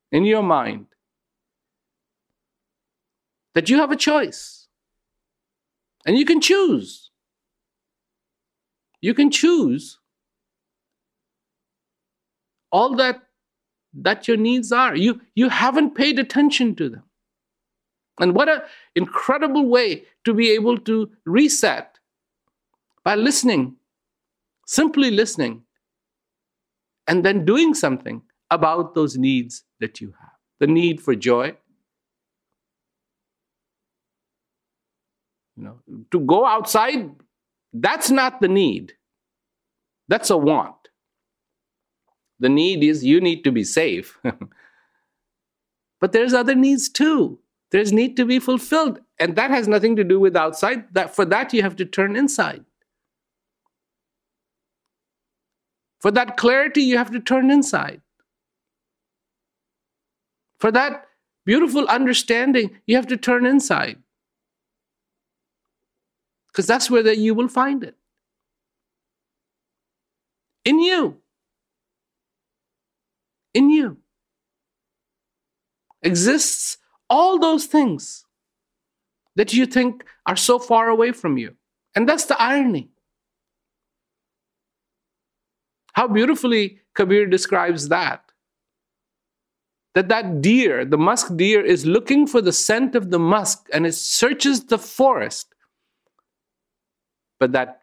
in 0.09 0.23
your 0.23 0.41
mind, 0.41 0.85
that 3.55 3.69
you 3.69 3.77
have 3.77 3.91
a 3.91 3.97
choice 3.97 4.67
and 6.05 6.17
you 6.17 6.23
can 6.23 6.39
choose? 6.39 7.11
You 9.01 9.13
can 9.13 9.31
choose 9.31 9.99
all 12.71 12.95
that 12.95 13.21
that 13.93 14.29
your 14.29 14.37
needs 14.37 14.71
are. 14.71 14.95
You 14.95 15.19
you 15.35 15.49
haven't 15.49 15.95
paid 15.95 16.19
attention 16.19 16.73
to 16.75 16.89
them. 16.89 17.03
And 18.21 18.33
what 18.33 18.47
an 18.47 18.61
incredible 18.95 19.65
way 19.65 20.05
to 20.23 20.33
be 20.33 20.51
able 20.51 20.77
to 20.91 21.09
reset 21.25 21.99
by 23.03 23.15
listening, 23.15 23.75
simply 24.69 25.09
listening, 25.09 25.63
and 27.07 27.25
then 27.25 27.43
doing 27.43 27.73
something 27.73 28.21
about 28.51 28.93
those 28.93 29.17
needs 29.17 29.63
that 29.79 29.99
you 29.99 30.13
have 30.19 30.29
the 30.59 30.67
need 30.67 31.01
for 31.01 31.15
joy. 31.15 31.55
You 35.57 35.63
know, 35.63 35.79
to 36.11 36.19
go 36.19 36.45
outside, 36.45 37.09
that's 37.73 38.11
not 38.11 38.41
the 38.41 38.47
need. 38.47 38.93
That's 40.07 40.29
a 40.29 40.37
want. 40.37 40.75
The 42.39 42.49
need 42.49 42.83
is 42.83 43.03
you 43.03 43.19
need 43.19 43.43
to 43.43 43.51
be 43.51 43.63
safe. 43.63 44.17
but 45.99 46.11
there's 46.11 46.33
other 46.33 46.55
needs 46.55 46.89
too. 46.89 47.39
There's 47.71 47.91
need 47.91 48.15
to 48.17 48.25
be 48.25 48.39
fulfilled. 48.39 48.99
And 49.19 49.35
that 49.35 49.51
has 49.51 49.67
nothing 49.67 49.95
to 49.97 50.03
do 50.03 50.19
with 50.19 50.35
outside. 50.35 50.93
That 50.93 51.15
for 51.15 51.25
that 51.25 51.53
you 51.53 51.61
have 51.61 51.75
to 51.77 51.85
turn 51.85 52.15
inside. 52.15 52.63
For 55.99 56.11
that 56.11 56.37
clarity, 56.37 56.81
you 56.83 56.97
have 56.97 57.11
to 57.11 57.19
turn 57.19 57.51
inside. 57.51 58.01
For 60.59 60.71
that 60.71 61.07
beautiful 61.45 61.87
understanding, 61.87 62.77
you 62.85 62.95
have 62.95 63.07
to 63.07 63.17
turn 63.17 63.45
inside. 63.45 63.97
Because 66.47 66.67
that's 66.67 66.89
where 66.89 67.03
that 67.03 67.17
you 67.17 67.33
will 67.33 67.47
find 67.47 67.83
it. 67.83 67.95
In 70.65 70.79
you. 70.79 71.17
In 73.53 73.69
you. 73.69 73.97
Exists 76.01 76.77
all 77.09 77.39
those 77.39 77.65
things 77.65 78.25
that 79.35 79.53
you 79.53 79.65
think 79.65 80.05
are 80.25 80.35
so 80.35 80.59
far 80.59 80.89
away 80.89 81.11
from 81.11 81.37
you. 81.37 81.55
And 81.95 82.07
that's 82.07 82.25
the 82.25 82.39
irony. 82.41 82.89
How 85.99 86.07
beautifully 86.07 86.79
Kabir 86.95 87.25
describes 87.25 87.89
that. 87.89 88.23
That 89.95 90.07
that 90.07 90.39
deer, 90.41 90.85
the 90.85 90.97
musk 90.97 91.35
deer, 91.35 91.59
is 91.61 91.85
looking 91.85 92.25
for 92.25 92.39
the 92.39 92.53
scent 92.53 92.95
of 92.95 93.09
the 93.09 93.19
musk 93.19 93.67
and 93.73 93.85
it 93.85 93.95
searches 93.95 94.63
the 94.63 94.77
forest. 94.77 95.53
But 97.37 97.51
that 97.51 97.81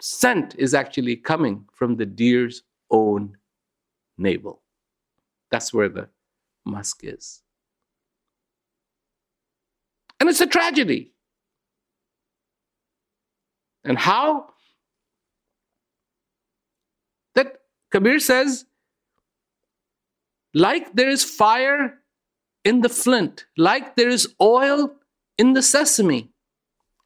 scent 0.00 0.54
is 0.56 0.72
actually 0.72 1.16
coming 1.16 1.66
from 1.74 1.96
the 1.96 2.06
deer's 2.06 2.62
own 2.90 3.36
navel. 4.16 4.62
That's 5.50 5.74
where 5.74 5.90
the 5.90 6.08
musk 6.64 7.00
is. 7.02 7.42
And 10.20 10.30
it's 10.30 10.40
a 10.40 10.46
tragedy. 10.46 11.12
And 13.84 13.98
how? 13.98 14.54
That 17.34 17.60
Kabir 17.90 18.18
says, 18.18 18.66
like 20.54 20.92
there 20.94 21.08
is 21.08 21.24
fire 21.24 21.98
in 22.64 22.80
the 22.80 22.88
flint, 22.88 23.46
like 23.56 23.96
there 23.96 24.08
is 24.08 24.34
oil 24.40 24.92
in 25.36 25.52
the 25.52 25.62
sesame, 25.62 26.30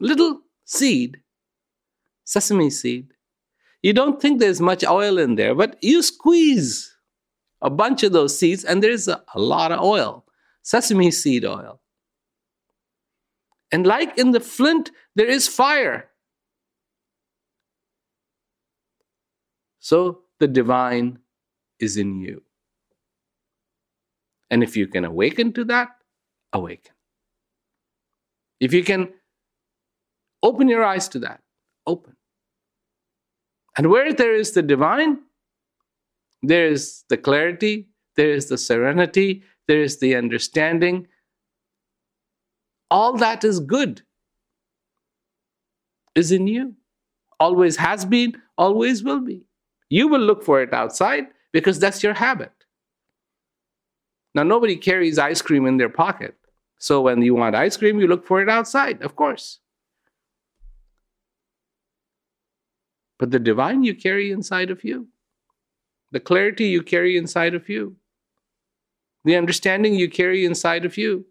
little 0.00 0.40
seed, 0.64 1.20
sesame 2.24 2.70
seed. 2.70 3.08
You 3.82 3.92
don't 3.92 4.20
think 4.20 4.38
there's 4.38 4.60
much 4.60 4.84
oil 4.84 5.18
in 5.18 5.34
there, 5.34 5.54
but 5.54 5.76
you 5.82 6.02
squeeze 6.02 6.96
a 7.60 7.70
bunch 7.70 8.02
of 8.02 8.12
those 8.12 8.38
seeds 8.38 8.64
and 8.64 8.82
there's 8.82 9.08
a, 9.08 9.22
a 9.34 9.40
lot 9.40 9.72
of 9.72 9.80
oil, 9.80 10.24
sesame 10.62 11.10
seed 11.10 11.44
oil. 11.44 11.80
And 13.70 13.86
like 13.86 14.18
in 14.18 14.32
the 14.32 14.40
flint, 14.40 14.90
there 15.14 15.28
is 15.28 15.48
fire. 15.48 16.10
So 19.80 20.20
the 20.42 20.48
divine 20.48 21.20
is 21.78 21.96
in 21.96 22.20
you. 22.20 22.42
And 24.50 24.64
if 24.64 24.76
you 24.76 24.88
can 24.88 25.04
awaken 25.04 25.52
to 25.52 25.64
that, 25.66 25.90
awaken. 26.52 26.92
If 28.58 28.72
you 28.72 28.82
can 28.82 29.10
open 30.42 30.68
your 30.68 30.82
eyes 30.82 31.06
to 31.10 31.20
that, 31.20 31.40
open. 31.86 32.16
And 33.76 33.88
where 33.88 34.12
there 34.12 34.34
is 34.34 34.50
the 34.50 34.62
divine, 34.62 35.18
there 36.42 36.66
is 36.66 37.04
the 37.08 37.16
clarity, 37.16 37.88
there 38.16 38.32
is 38.32 38.48
the 38.48 38.58
serenity, 38.58 39.44
there 39.68 39.80
is 39.80 40.00
the 40.00 40.16
understanding. 40.16 41.06
All 42.90 43.16
that 43.18 43.44
is 43.44 43.60
good 43.60 44.02
is 46.16 46.32
in 46.32 46.48
you. 46.48 46.74
Always 47.38 47.76
has 47.76 48.04
been, 48.04 48.42
always 48.58 49.04
will 49.04 49.20
be. 49.20 49.46
You 49.92 50.08
will 50.08 50.22
look 50.22 50.42
for 50.42 50.62
it 50.62 50.72
outside 50.72 51.26
because 51.52 51.78
that's 51.78 52.02
your 52.02 52.14
habit. 52.14 52.50
Now, 54.34 54.42
nobody 54.42 54.74
carries 54.74 55.18
ice 55.18 55.42
cream 55.42 55.66
in 55.66 55.76
their 55.76 55.90
pocket. 55.90 56.34
So 56.78 57.02
when 57.02 57.20
you 57.20 57.34
want 57.34 57.54
ice 57.54 57.76
cream, 57.76 58.00
you 58.00 58.06
look 58.06 58.26
for 58.26 58.40
it 58.40 58.48
outside, 58.48 59.02
of 59.02 59.16
course. 59.16 59.58
But 63.18 63.32
the 63.32 63.38
divine 63.38 63.84
you 63.84 63.94
carry 63.94 64.32
inside 64.32 64.70
of 64.70 64.82
you, 64.82 65.08
the 66.10 66.20
clarity 66.20 66.68
you 66.68 66.80
carry 66.80 67.18
inside 67.18 67.54
of 67.54 67.68
you, 67.68 67.96
the 69.26 69.36
understanding 69.36 69.94
you 69.94 70.08
carry 70.08 70.46
inside 70.46 70.86
of 70.86 70.96
you, 70.96 71.26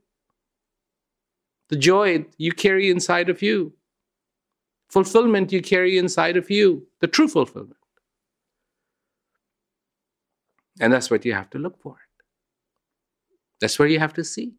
the 1.70 1.78
joy 1.78 2.26
you 2.38 2.52
carry 2.52 2.92
inside 2.92 3.28
of 3.28 3.42
you, 3.42 3.74
fulfillment 4.88 5.52
you 5.52 5.64
carry 5.64 5.98
inside 5.98 6.38
of 6.38 6.52
you, 6.52 6.86
the 7.00 7.08
true 7.08 7.28
fulfillment. 7.28 7.81
And 10.82 10.92
that's 10.92 11.12
what 11.12 11.24
you 11.24 11.34
have 11.34 11.50
to 11.52 11.60
look 11.60 11.80
for. 11.80 11.96
That's 13.62 13.78
where 13.78 13.88
you 13.88 14.00
have 14.00 14.14
to 14.14 14.24
see. 14.24 14.56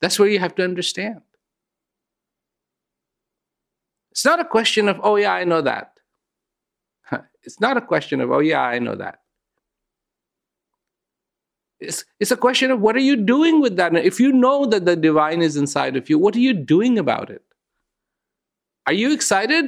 That's 0.00 0.18
where 0.18 0.28
you 0.28 0.38
have 0.38 0.54
to 0.54 0.64
understand. 0.64 1.20
It's 4.10 4.24
not 4.24 4.40
a 4.40 4.44
question 4.44 4.88
of, 4.88 4.98
oh, 5.02 5.16
yeah, 5.16 5.34
I 5.34 5.44
know 5.44 5.60
that. 5.60 5.92
It's 7.42 7.60
not 7.60 7.76
a 7.76 7.82
question 7.82 8.22
of, 8.22 8.30
oh, 8.30 8.38
yeah, 8.40 8.62
I 8.62 8.78
know 8.78 8.94
that. 8.96 9.20
It's, 11.78 12.06
it's 12.18 12.30
a 12.30 12.36
question 12.36 12.70
of 12.70 12.80
what 12.80 12.96
are 12.96 13.00
you 13.10 13.16
doing 13.16 13.60
with 13.60 13.76
that? 13.76 13.94
If 13.94 14.18
you 14.18 14.32
know 14.32 14.64
that 14.64 14.86
the 14.86 14.96
divine 14.96 15.42
is 15.42 15.56
inside 15.58 15.96
of 15.96 16.08
you, 16.08 16.18
what 16.18 16.34
are 16.34 16.40
you 16.40 16.54
doing 16.54 16.98
about 16.98 17.28
it? 17.28 17.42
Are 18.86 18.94
you 18.94 19.12
excited? 19.12 19.66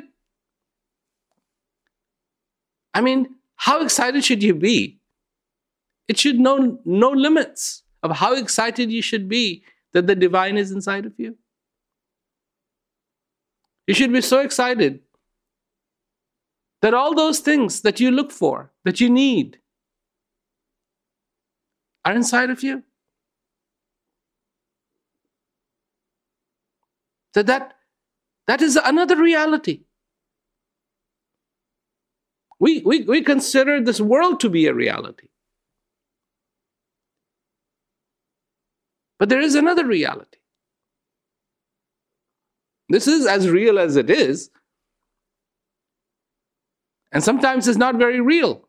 I 2.94 3.02
mean, 3.02 3.37
how 3.58 3.82
excited 3.82 4.24
should 4.24 4.42
you 4.42 4.54
be? 4.54 4.98
It 6.06 6.18
should 6.18 6.38
know 6.38 6.80
no 6.84 7.10
limits 7.10 7.82
of 8.02 8.16
how 8.16 8.34
excited 8.34 8.90
you 8.90 9.02
should 9.02 9.28
be 9.28 9.64
that 9.92 10.06
the 10.06 10.14
divine 10.14 10.56
is 10.56 10.70
inside 10.70 11.04
of 11.04 11.12
you. 11.18 11.36
You 13.86 13.94
should 13.94 14.12
be 14.12 14.20
so 14.20 14.40
excited 14.40 15.00
that 16.82 16.94
all 16.94 17.14
those 17.14 17.40
things 17.40 17.80
that 17.80 17.98
you 17.98 18.10
look 18.12 18.30
for, 18.30 18.70
that 18.84 19.00
you 19.00 19.10
need, 19.10 19.58
are 22.04 22.14
inside 22.14 22.50
of 22.50 22.62
you. 22.62 22.84
That 27.34 27.46
that, 27.46 27.74
that 28.46 28.62
is 28.62 28.76
another 28.76 29.16
reality. 29.16 29.80
We, 32.60 32.80
we, 32.80 33.02
we 33.02 33.22
consider 33.22 33.80
this 33.80 34.00
world 34.00 34.40
to 34.40 34.50
be 34.50 34.66
a 34.66 34.74
reality. 34.74 35.28
But 39.18 39.28
there 39.28 39.40
is 39.40 39.54
another 39.54 39.84
reality. 39.86 40.38
This 42.88 43.06
is 43.06 43.26
as 43.26 43.48
real 43.48 43.78
as 43.78 43.96
it 43.96 44.10
is. 44.10 44.50
And 47.12 47.22
sometimes 47.22 47.68
it's 47.68 47.78
not 47.78 47.96
very 47.96 48.20
real. 48.20 48.68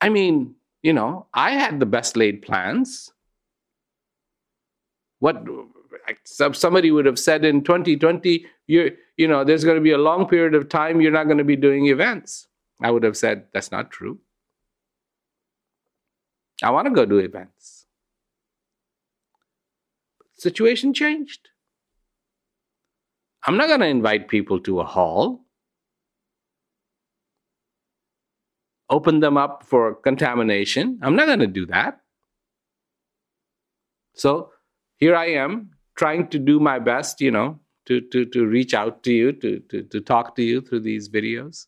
I 0.00 0.08
mean, 0.08 0.54
you 0.82 0.92
know, 0.92 1.26
I 1.34 1.52
had 1.52 1.80
the 1.80 1.86
best 1.86 2.16
laid 2.16 2.42
plans. 2.42 3.12
What 5.18 5.44
somebody 6.24 6.90
would 6.90 7.06
have 7.06 7.18
said 7.18 7.44
in 7.44 7.64
2020, 7.64 8.46
you 8.68 8.96
you 9.18 9.26
know, 9.26 9.44
there's 9.44 9.64
going 9.64 9.76
to 9.76 9.82
be 9.82 9.90
a 9.90 9.98
long 9.98 10.26
period 10.26 10.54
of 10.54 10.68
time 10.68 11.00
you're 11.00 11.12
not 11.12 11.24
going 11.24 11.38
to 11.38 11.44
be 11.44 11.56
doing 11.56 11.86
events. 11.88 12.46
I 12.80 12.90
would 12.92 13.02
have 13.02 13.16
said 13.16 13.46
that's 13.52 13.72
not 13.72 13.90
true. 13.90 14.20
I 16.62 16.70
want 16.70 16.86
to 16.86 16.94
go 16.94 17.04
do 17.04 17.18
events. 17.18 17.86
Situation 20.36 20.94
changed. 20.94 21.48
I'm 23.44 23.56
not 23.56 23.66
going 23.66 23.80
to 23.80 23.86
invite 23.86 24.28
people 24.28 24.60
to 24.60 24.80
a 24.80 24.84
hall, 24.84 25.44
open 28.88 29.20
them 29.20 29.36
up 29.36 29.64
for 29.64 29.94
contamination. 29.94 31.00
I'm 31.02 31.16
not 31.16 31.26
going 31.26 31.40
to 31.40 31.46
do 31.46 31.66
that. 31.66 32.00
So 34.14 34.50
here 34.96 35.16
I 35.16 35.30
am 35.30 35.70
trying 35.96 36.28
to 36.28 36.38
do 36.38 36.60
my 36.60 36.78
best, 36.78 37.20
you 37.20 37.30
know, 37.32 37.60
to, 37.88 38.02
to, 38.02 38.26
to 38.26 38.46
reach 38.46 38.74
out 38.74 39.02
to 39.02 39.12
you, 39.12 39.32
to, 39.32 39.60
to, 39.70 39.82
to 39.82 40.00
talk 40.00 40.36
to 40.36 40.42
you 40.42 40.60
through 40.60 40.80
these 40.80 41.08
videos. 41.08 41.66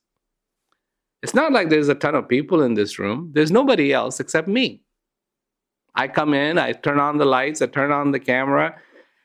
It's 1.22 1.34
not 1.34 1.52
like 1.52 1.70
there's 1.70 1.88
a 1.88 1.94
ton 1.94 2.14
of 2.14 2.28
people 2.28 2.62
in 2.62 2.74
this 2.74 2.98
room. 2.98 3.30
There's 3.32 3.50
nobody 3.50 3.92
else 3.92 4.20
except 4.20 4.46
me. 4.46 4.82
I 5.94 6.08
come 6.08 6.34
in, 6.34 6.58
I 6.58 6.72
turn 6.72 7.00
on 7.00 7.16
the 7.16 7.24
lights, 7.24 7.62
I 7.62 7.66
turn 7.66 7.90
on 7.90 8.12
the 8.12 8.20
camera, 8.20 8.76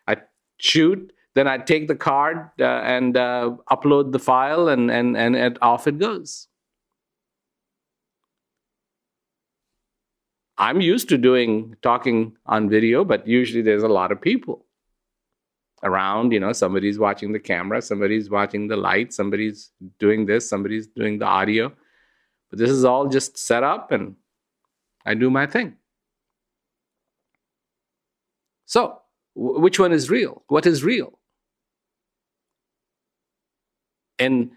I 0.08 0.17
shoot, 0.58 1.12
then 1.36 1.47
I 1.47 1.58
take 1.58 1.88
the 1.88 1.95
card 1.95 2.49
uh, 2.60 2.63
and 2.63 3.17
uh, 3.17 3.51
upload 3.69 4.13
the 4.13 4.19
file, 4.19 4.69
and, 4.69 4.89
and, 4.89 5.15
and, 5.17 5.36
and 5.36 5.60
off 5.62 5.88
it 5.88 5.99
goes. 5.99 6.47
I'm 10.58 10.79
used 10.79 11.10
to 11.10 11.17
doing 11.17 11.75
talking 11.81 12.38
on 12.45 12.69
video, 12.69 13.03
but 13.03 13.27
usually 13.27 13.62
there's 13.62 13.84
a 13.84 13.89
lot 13.89 14.13
of 14.13 14.21
people 14.21 14.64
around 15.86 16.34
you 16.34 16.39
know 16.39 16.52
somebody's 16.52 17.00
watching 17.00 17.32
the 17.32 17.39
camera 17.39 17.82
somebody's 17.82 18.30
watching 18.30 18.67
the 18.67 18.76
light 18.76 19.13
somebody's 19.13 19.71
doing 20.00 20.26
this 20.26 20.50
somebody's 20.50 20.88
doing 20.88 21.19
the 21.19 21.26
audio. 21.26 21.71
But 22.50 22.60
this 22.60 22.69
is 22.69 22.84
all 22.84 23.08
just 23.08 23.38
set 23.38 23.63
up 23.63 23.91
and 23.91 24.15
i 25.06 25.13
do 25.13 25.30
my 25.30 25.45
thing. 25.45 25.76
So 28.65 29.00
w- 29.36 29.60
which 29.62 29.80
one 29.80 29.93
is 29.93 30.10
real? 30.10 30.43
What 30.48 30.65
is 30.65 30.84
real? 30.84 31.19
In 34.17 34.52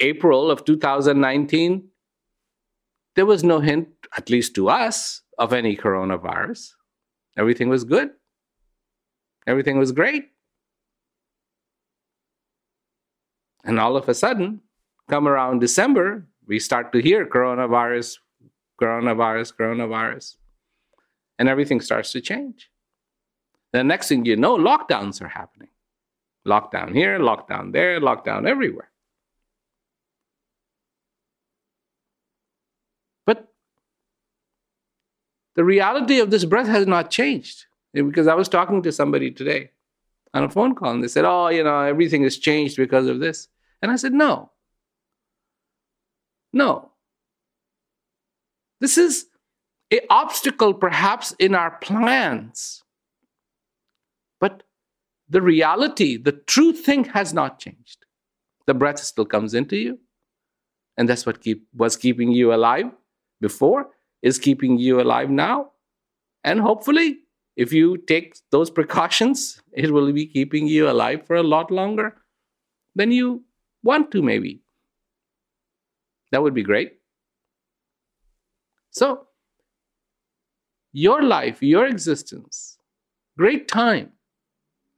april 0.00 0.50
of 0.50 0.64
2019 0.64 1.88
there 3.14 3.26
was 3.26 3.42
no 3.42 3.60
hint 3.60 3.88
at 4.16 4.28
least 4.28 4.54
to 4.54 4.68
us 4.68 5.22
of 5.38 5.52
any 5.52 5.76
coronavirus. 5.76 6.72
Everything 7.38 7.68
was 7.68 7.84
good. 7.84 8.10
Everything 9.46 9.78
was 9.78 9.92
great. 9.92 10.30
And 13.66 13.80
all 13.80 13.96
of 13.96 14.08
a 14.08 14.14
sudden, 14.14 14.60
come 15.08 15.26
around 15.26 15.58
December, 15.58 16.24
we 16.46 16.60
start 16.60 16.92
to 16.92 17.00
hear 17.00 17.26
coronavirus, 17.26 18.18
coronavirus, 18.80 19.54
coronavirus. 19.58 20.36
And 21.38 21.48
everything 21.48 21.80
starts 21.80 22.12
to 22.12 22.20
change. 22.20 22.70
The 23.72 23.82
next 23.82 24.08
thing 24.08 24.24
you 24.24 24.36
know, 24.36 24.56
lockdowns 24.56 25.20
are 25.20 25.28
happening. 25.28 25.68
Lockdown 26.46 26.94
here, 26.94 27.18
lockdown 27.18 27.72
there, 27.72 28.00
lockdown 28.00 28.48
everywhere. 28.48 28.90
But 33.26 33.48
the 35.56 35.64
reality 35.64 36.20
of 36.20 36.30
this 36.30 36.44
breath 36.44 36.68
has 36.68 36.86
not 36.86 37.10
changed. 37.10 37.66
Because 37.92 38.28
I 38.28 38.34
was 38.34 38.48
talking 38.48 38.80
to 38.82 38.92
somebody 38.92 39.32
today 39.32 39.70
on 40.34 40.44
a 40.44 40.50
phone 40.50 40.74
call 40.74 40.92
and 40.92 41.02
they 41.02 41.08
said, 41.08 41.24
Oh, 41.24 41.48
you 41.48 41.64
know, 41.64 41.80
everything 41.80 42.22
has 42.22 42.38
changed 42.38 42.76
because 42.76 43.08
of 43.08 43.18
this. 43.18 43.48
And 43.86 43.92
I 43.92 43.96
said, 43.96 44.14
No. 44.14 44.50
No. 46.52 46.90
This 48.80 48.98
is 48.98 49.26
an 49.92 50.00
obstacle 50.10 50.74
perhaps 50.74 51.36
in 51.38 51.54
our 51.54 51.78
plans. 51.78 52.82
But 54.40 54.64
the 55.28 55.40
reality, 55.40 56.16
the 56.16 56.32
true 56.32 56.72
thing 56.72 57.04
has 57.04 57.32
not 57.32 57.60
changed. 57.60 58.06
The 58.66 58.74
breath 58.74 58.98
still 58.98 59.24
comes 59.24 59.54
into 59.54 59.76
you. 59.76 60.00
And 60.96 61.08
that's 61.08 61.24
what 61.24 61.40
keep, 61.40 61.68
was 61.72 61.96
keeping 61.96 62.32
you 62.32 62.52
alive 62.52 62.86
before, 63.40 63.90
is 64.20 64.40
keeping 64.40 64.78
you 64.78 65.00
alive 65.00 65.30
now. 65.30 65.70
And 66.42 66.58
hopefully, 66.58 67.18
if 67.54 67.72
you 67.72 67.98
take 67.98 68.34
those 68.50 68.68
precautions, 68.68 69.62
it 69.72 69.92
will 69.92 70.12
be 70.12 70.26
keeping 70.26 70.66
you 70.66 70.90
alive 70.90 71.24
for 71.24 71.36
a 71.36 71.44
lot 71.44 71.70
longer 71.70 72.16
than 72.96 73.12
you 73.12 73.45
want 73.86 74.10
to, 74.12 74.22
maybe. 74.22 74.60
That 76.32 76.42
would 76.42 76.54
be 76.54 76.62
great. 76.62 76.98
So, 78.90 79.28
your 80.92 81.22
life, 81.22 81.62
your 81.62 81.86
existence, 81.86 82.78
great 83.38 83.68
time 83.68 84.12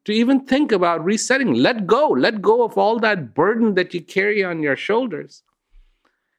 to 0.04 0.12
even 0.12 0.46
think 0.46 0.72
about 0.72 1.04
resetting. 1.04 1.54
Let 1.54 1.86
go. 1.86 2.08
Let 2.08 2.40
go 2.40 2.64
of 2.64 2.78
all 2.78 2.98
that 3.00 3.34
burden 3.34 3.74
that 3.74 3.92
you 3.92 4.00
carry 4.00 4.42
on 4.42 4.62
your 4.62 4.76
shoulders 4.76 5.42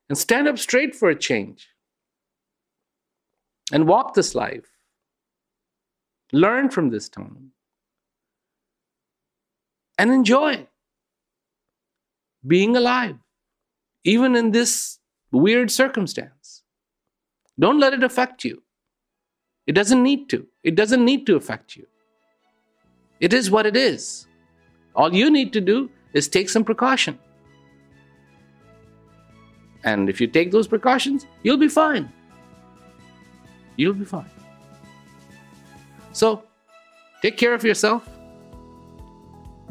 and 0.08 0.18
stand 0.18 0.48
up 0.48 0.58
straight 0.58 0.96
for 0.96 1.10
a 1.10 1.16
change 1.16 1.68
and 3.72 3.88
walk 3.88 4.14
this 4.16 4.34
life. 4.34 4.66
Learn 6.32 6.70
from 6.70 6.90
this 6.90 7.10
time 7.10 7.52
and 9.98 10.12
enjoy 10.12 10.68
being 12.46 12.76
alive, 12.76 13.16
even 14.04 14.36
in 14.36 14.52
this 14.52 15.00
weird 15.32 15.72
circumstance. 15.72 16.64
Don't 17.60 17.80
let 17.80 17.94
it 17.94 18.04
affect 18.04 18.46
you. 18.46 18.64
It 19.68 19.74
doesn't 19.74 20.02
need 20.02 20.30
to. 20.30 20.48
It 20.64 20.76
doesn't 20.76 21.04
need 21.04 21.26
to 21.28 21.36
affect 21.36 21.76
you. 21.76 21.86
It 23.20 23.34
is 23.34 23.52
what 23.52 23.66
it 23.66 23.76
is. 23.76 24.28
All 24.96 25.14
you 25.14 25.30
need 25.30 25.54
to 25.54 25.62
do 25.62 25.90
is 26.14 26.28
take 26.28 26.50
some 26.50 26.64
precaution. 26.64 27.20
And 29.84 30.10
if 30.10 30.20
you 30.20 30.28
take 30.28 30.52
those 30.52 30.68
precautions, 30.68 31.26
you'll 31.44 31.58
be 31.58 31.68
fine. 31.68 32.12
You'll 33.78 33.94
be 33.94 34.06
fine. 34.06 34.30
So, 36.12 36.44
take 37.22 37.38
care 37.38 37.54
of 37.54 37.64
yourself. 37.64 38.10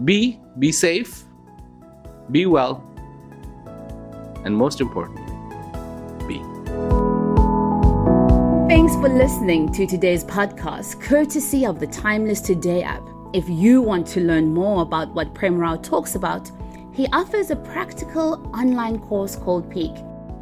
Be, 0.04 0.40
be 0.58 0.72
safe. 0.72 1.24
Be 2.30 2.46
well. 2.46 2.84
And 4.44 4.54
most 4.56 4.80
importantly, 4.80 5.24
be. 6.26 6.38
Thanks 8.68 8.94
for 8.96 9.08
listening 9.08 9.72
to 9.72 9.86
today's 9.86 10.24
podcast, 10.24 11.00
courtesy 11.00 11.64
of 11.64 11.80
the 11.80 11.86
Timeless 11.86 12.40
Today 12.40 12.82
app. 12.82 13.02
If 13.32 13.48
you 13.48 13.82
want 13.82 14.06
to 14.08 14.20
learn 14.20 14.52
more 14.52 14.82
about 14.82 15.14
what 15.14 15.34
Prem 15.34 15.58
Rawat 15.58 15.82
talks 15.82 16.14
about, 16.14 16.50
he 16.92 17.06
offers 17.12 17.50
a 17.50 17.56
practical 17.56 18.34
online 18.54 18.98
course 18.98 19.36
called 19.36 19.70
Peak 19.70 19.94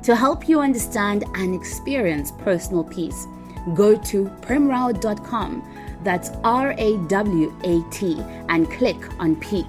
to 0.03 0.16
help 0.16 0.49
you 0.49 0.61
understand 0.61 1.25
and 1.35 1.55
experience 1.55 2.31
personal 2.31 2.85
peace. 2.85 3.27
Go 3.75 3.96
to 3.96 4.25
premrawat.com, 4.42 5.99
that's 6.03 6.31
R 6.44 6.75
A 6.79 6.96
W 7.09 7.61
A 7.64 7.83
T, 7.90 8.20
and 8.49 8.70
click 8.70 8.96
on 9.20 9.37
Peak. 9.37 9.66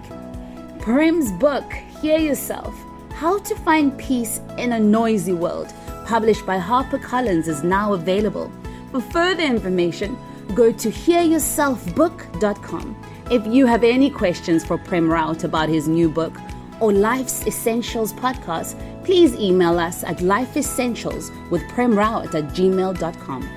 Prem's 0.87 1.31
book, 1.33 1.67
Hear 2.01 2.17
Yourself 2.17 2.73
How 3.11 3.39
to 3.39 3.55
Find 3.55 3.97
Peace 3.97 4.39
in 4.57 4.71
a 4.71 4.79
Noisy 4.79 5.33
World, 5.33 5.73
published 6.05 6.45
by 6.45 6.57
HarperCollins, 6.57 7.49
is 7.49 7.61
now 7.61 7.91
available. 7.91 8.49
For 8.91 9.01
further 9.01 9.43
information, 9.43 10.17
go 10.55 10.71
to 10.71 10.89
hearyourselfbook.com. 10.89 13.03
If 13.29 13.45
you 13.45 13.65
have 13.65 13.83
any 13.83 14.09
questions 14.09 14.65
for 14.65 14.77
Prem 14.77 15.09
Rawat 15.09 15.43
about 15.43 15.67
his 15.67 15.89
new 15.89 16.07
book 16.07 16.31
or 16.79 16.93
Life's 16.93 17.45
Essentials 17.45 18.13
podcast, 18.13 18.77
please 19.03 19.35
email 19.35 19.77
us 19.79 20.05
at 20.05 20.19
lifeessentials 20.19 21.33
with 21.49 21.67
Prem 21.67 21.95
Rawat 21.95 22.33
at 22.33 22.45
gmail.com. 22.55 23.56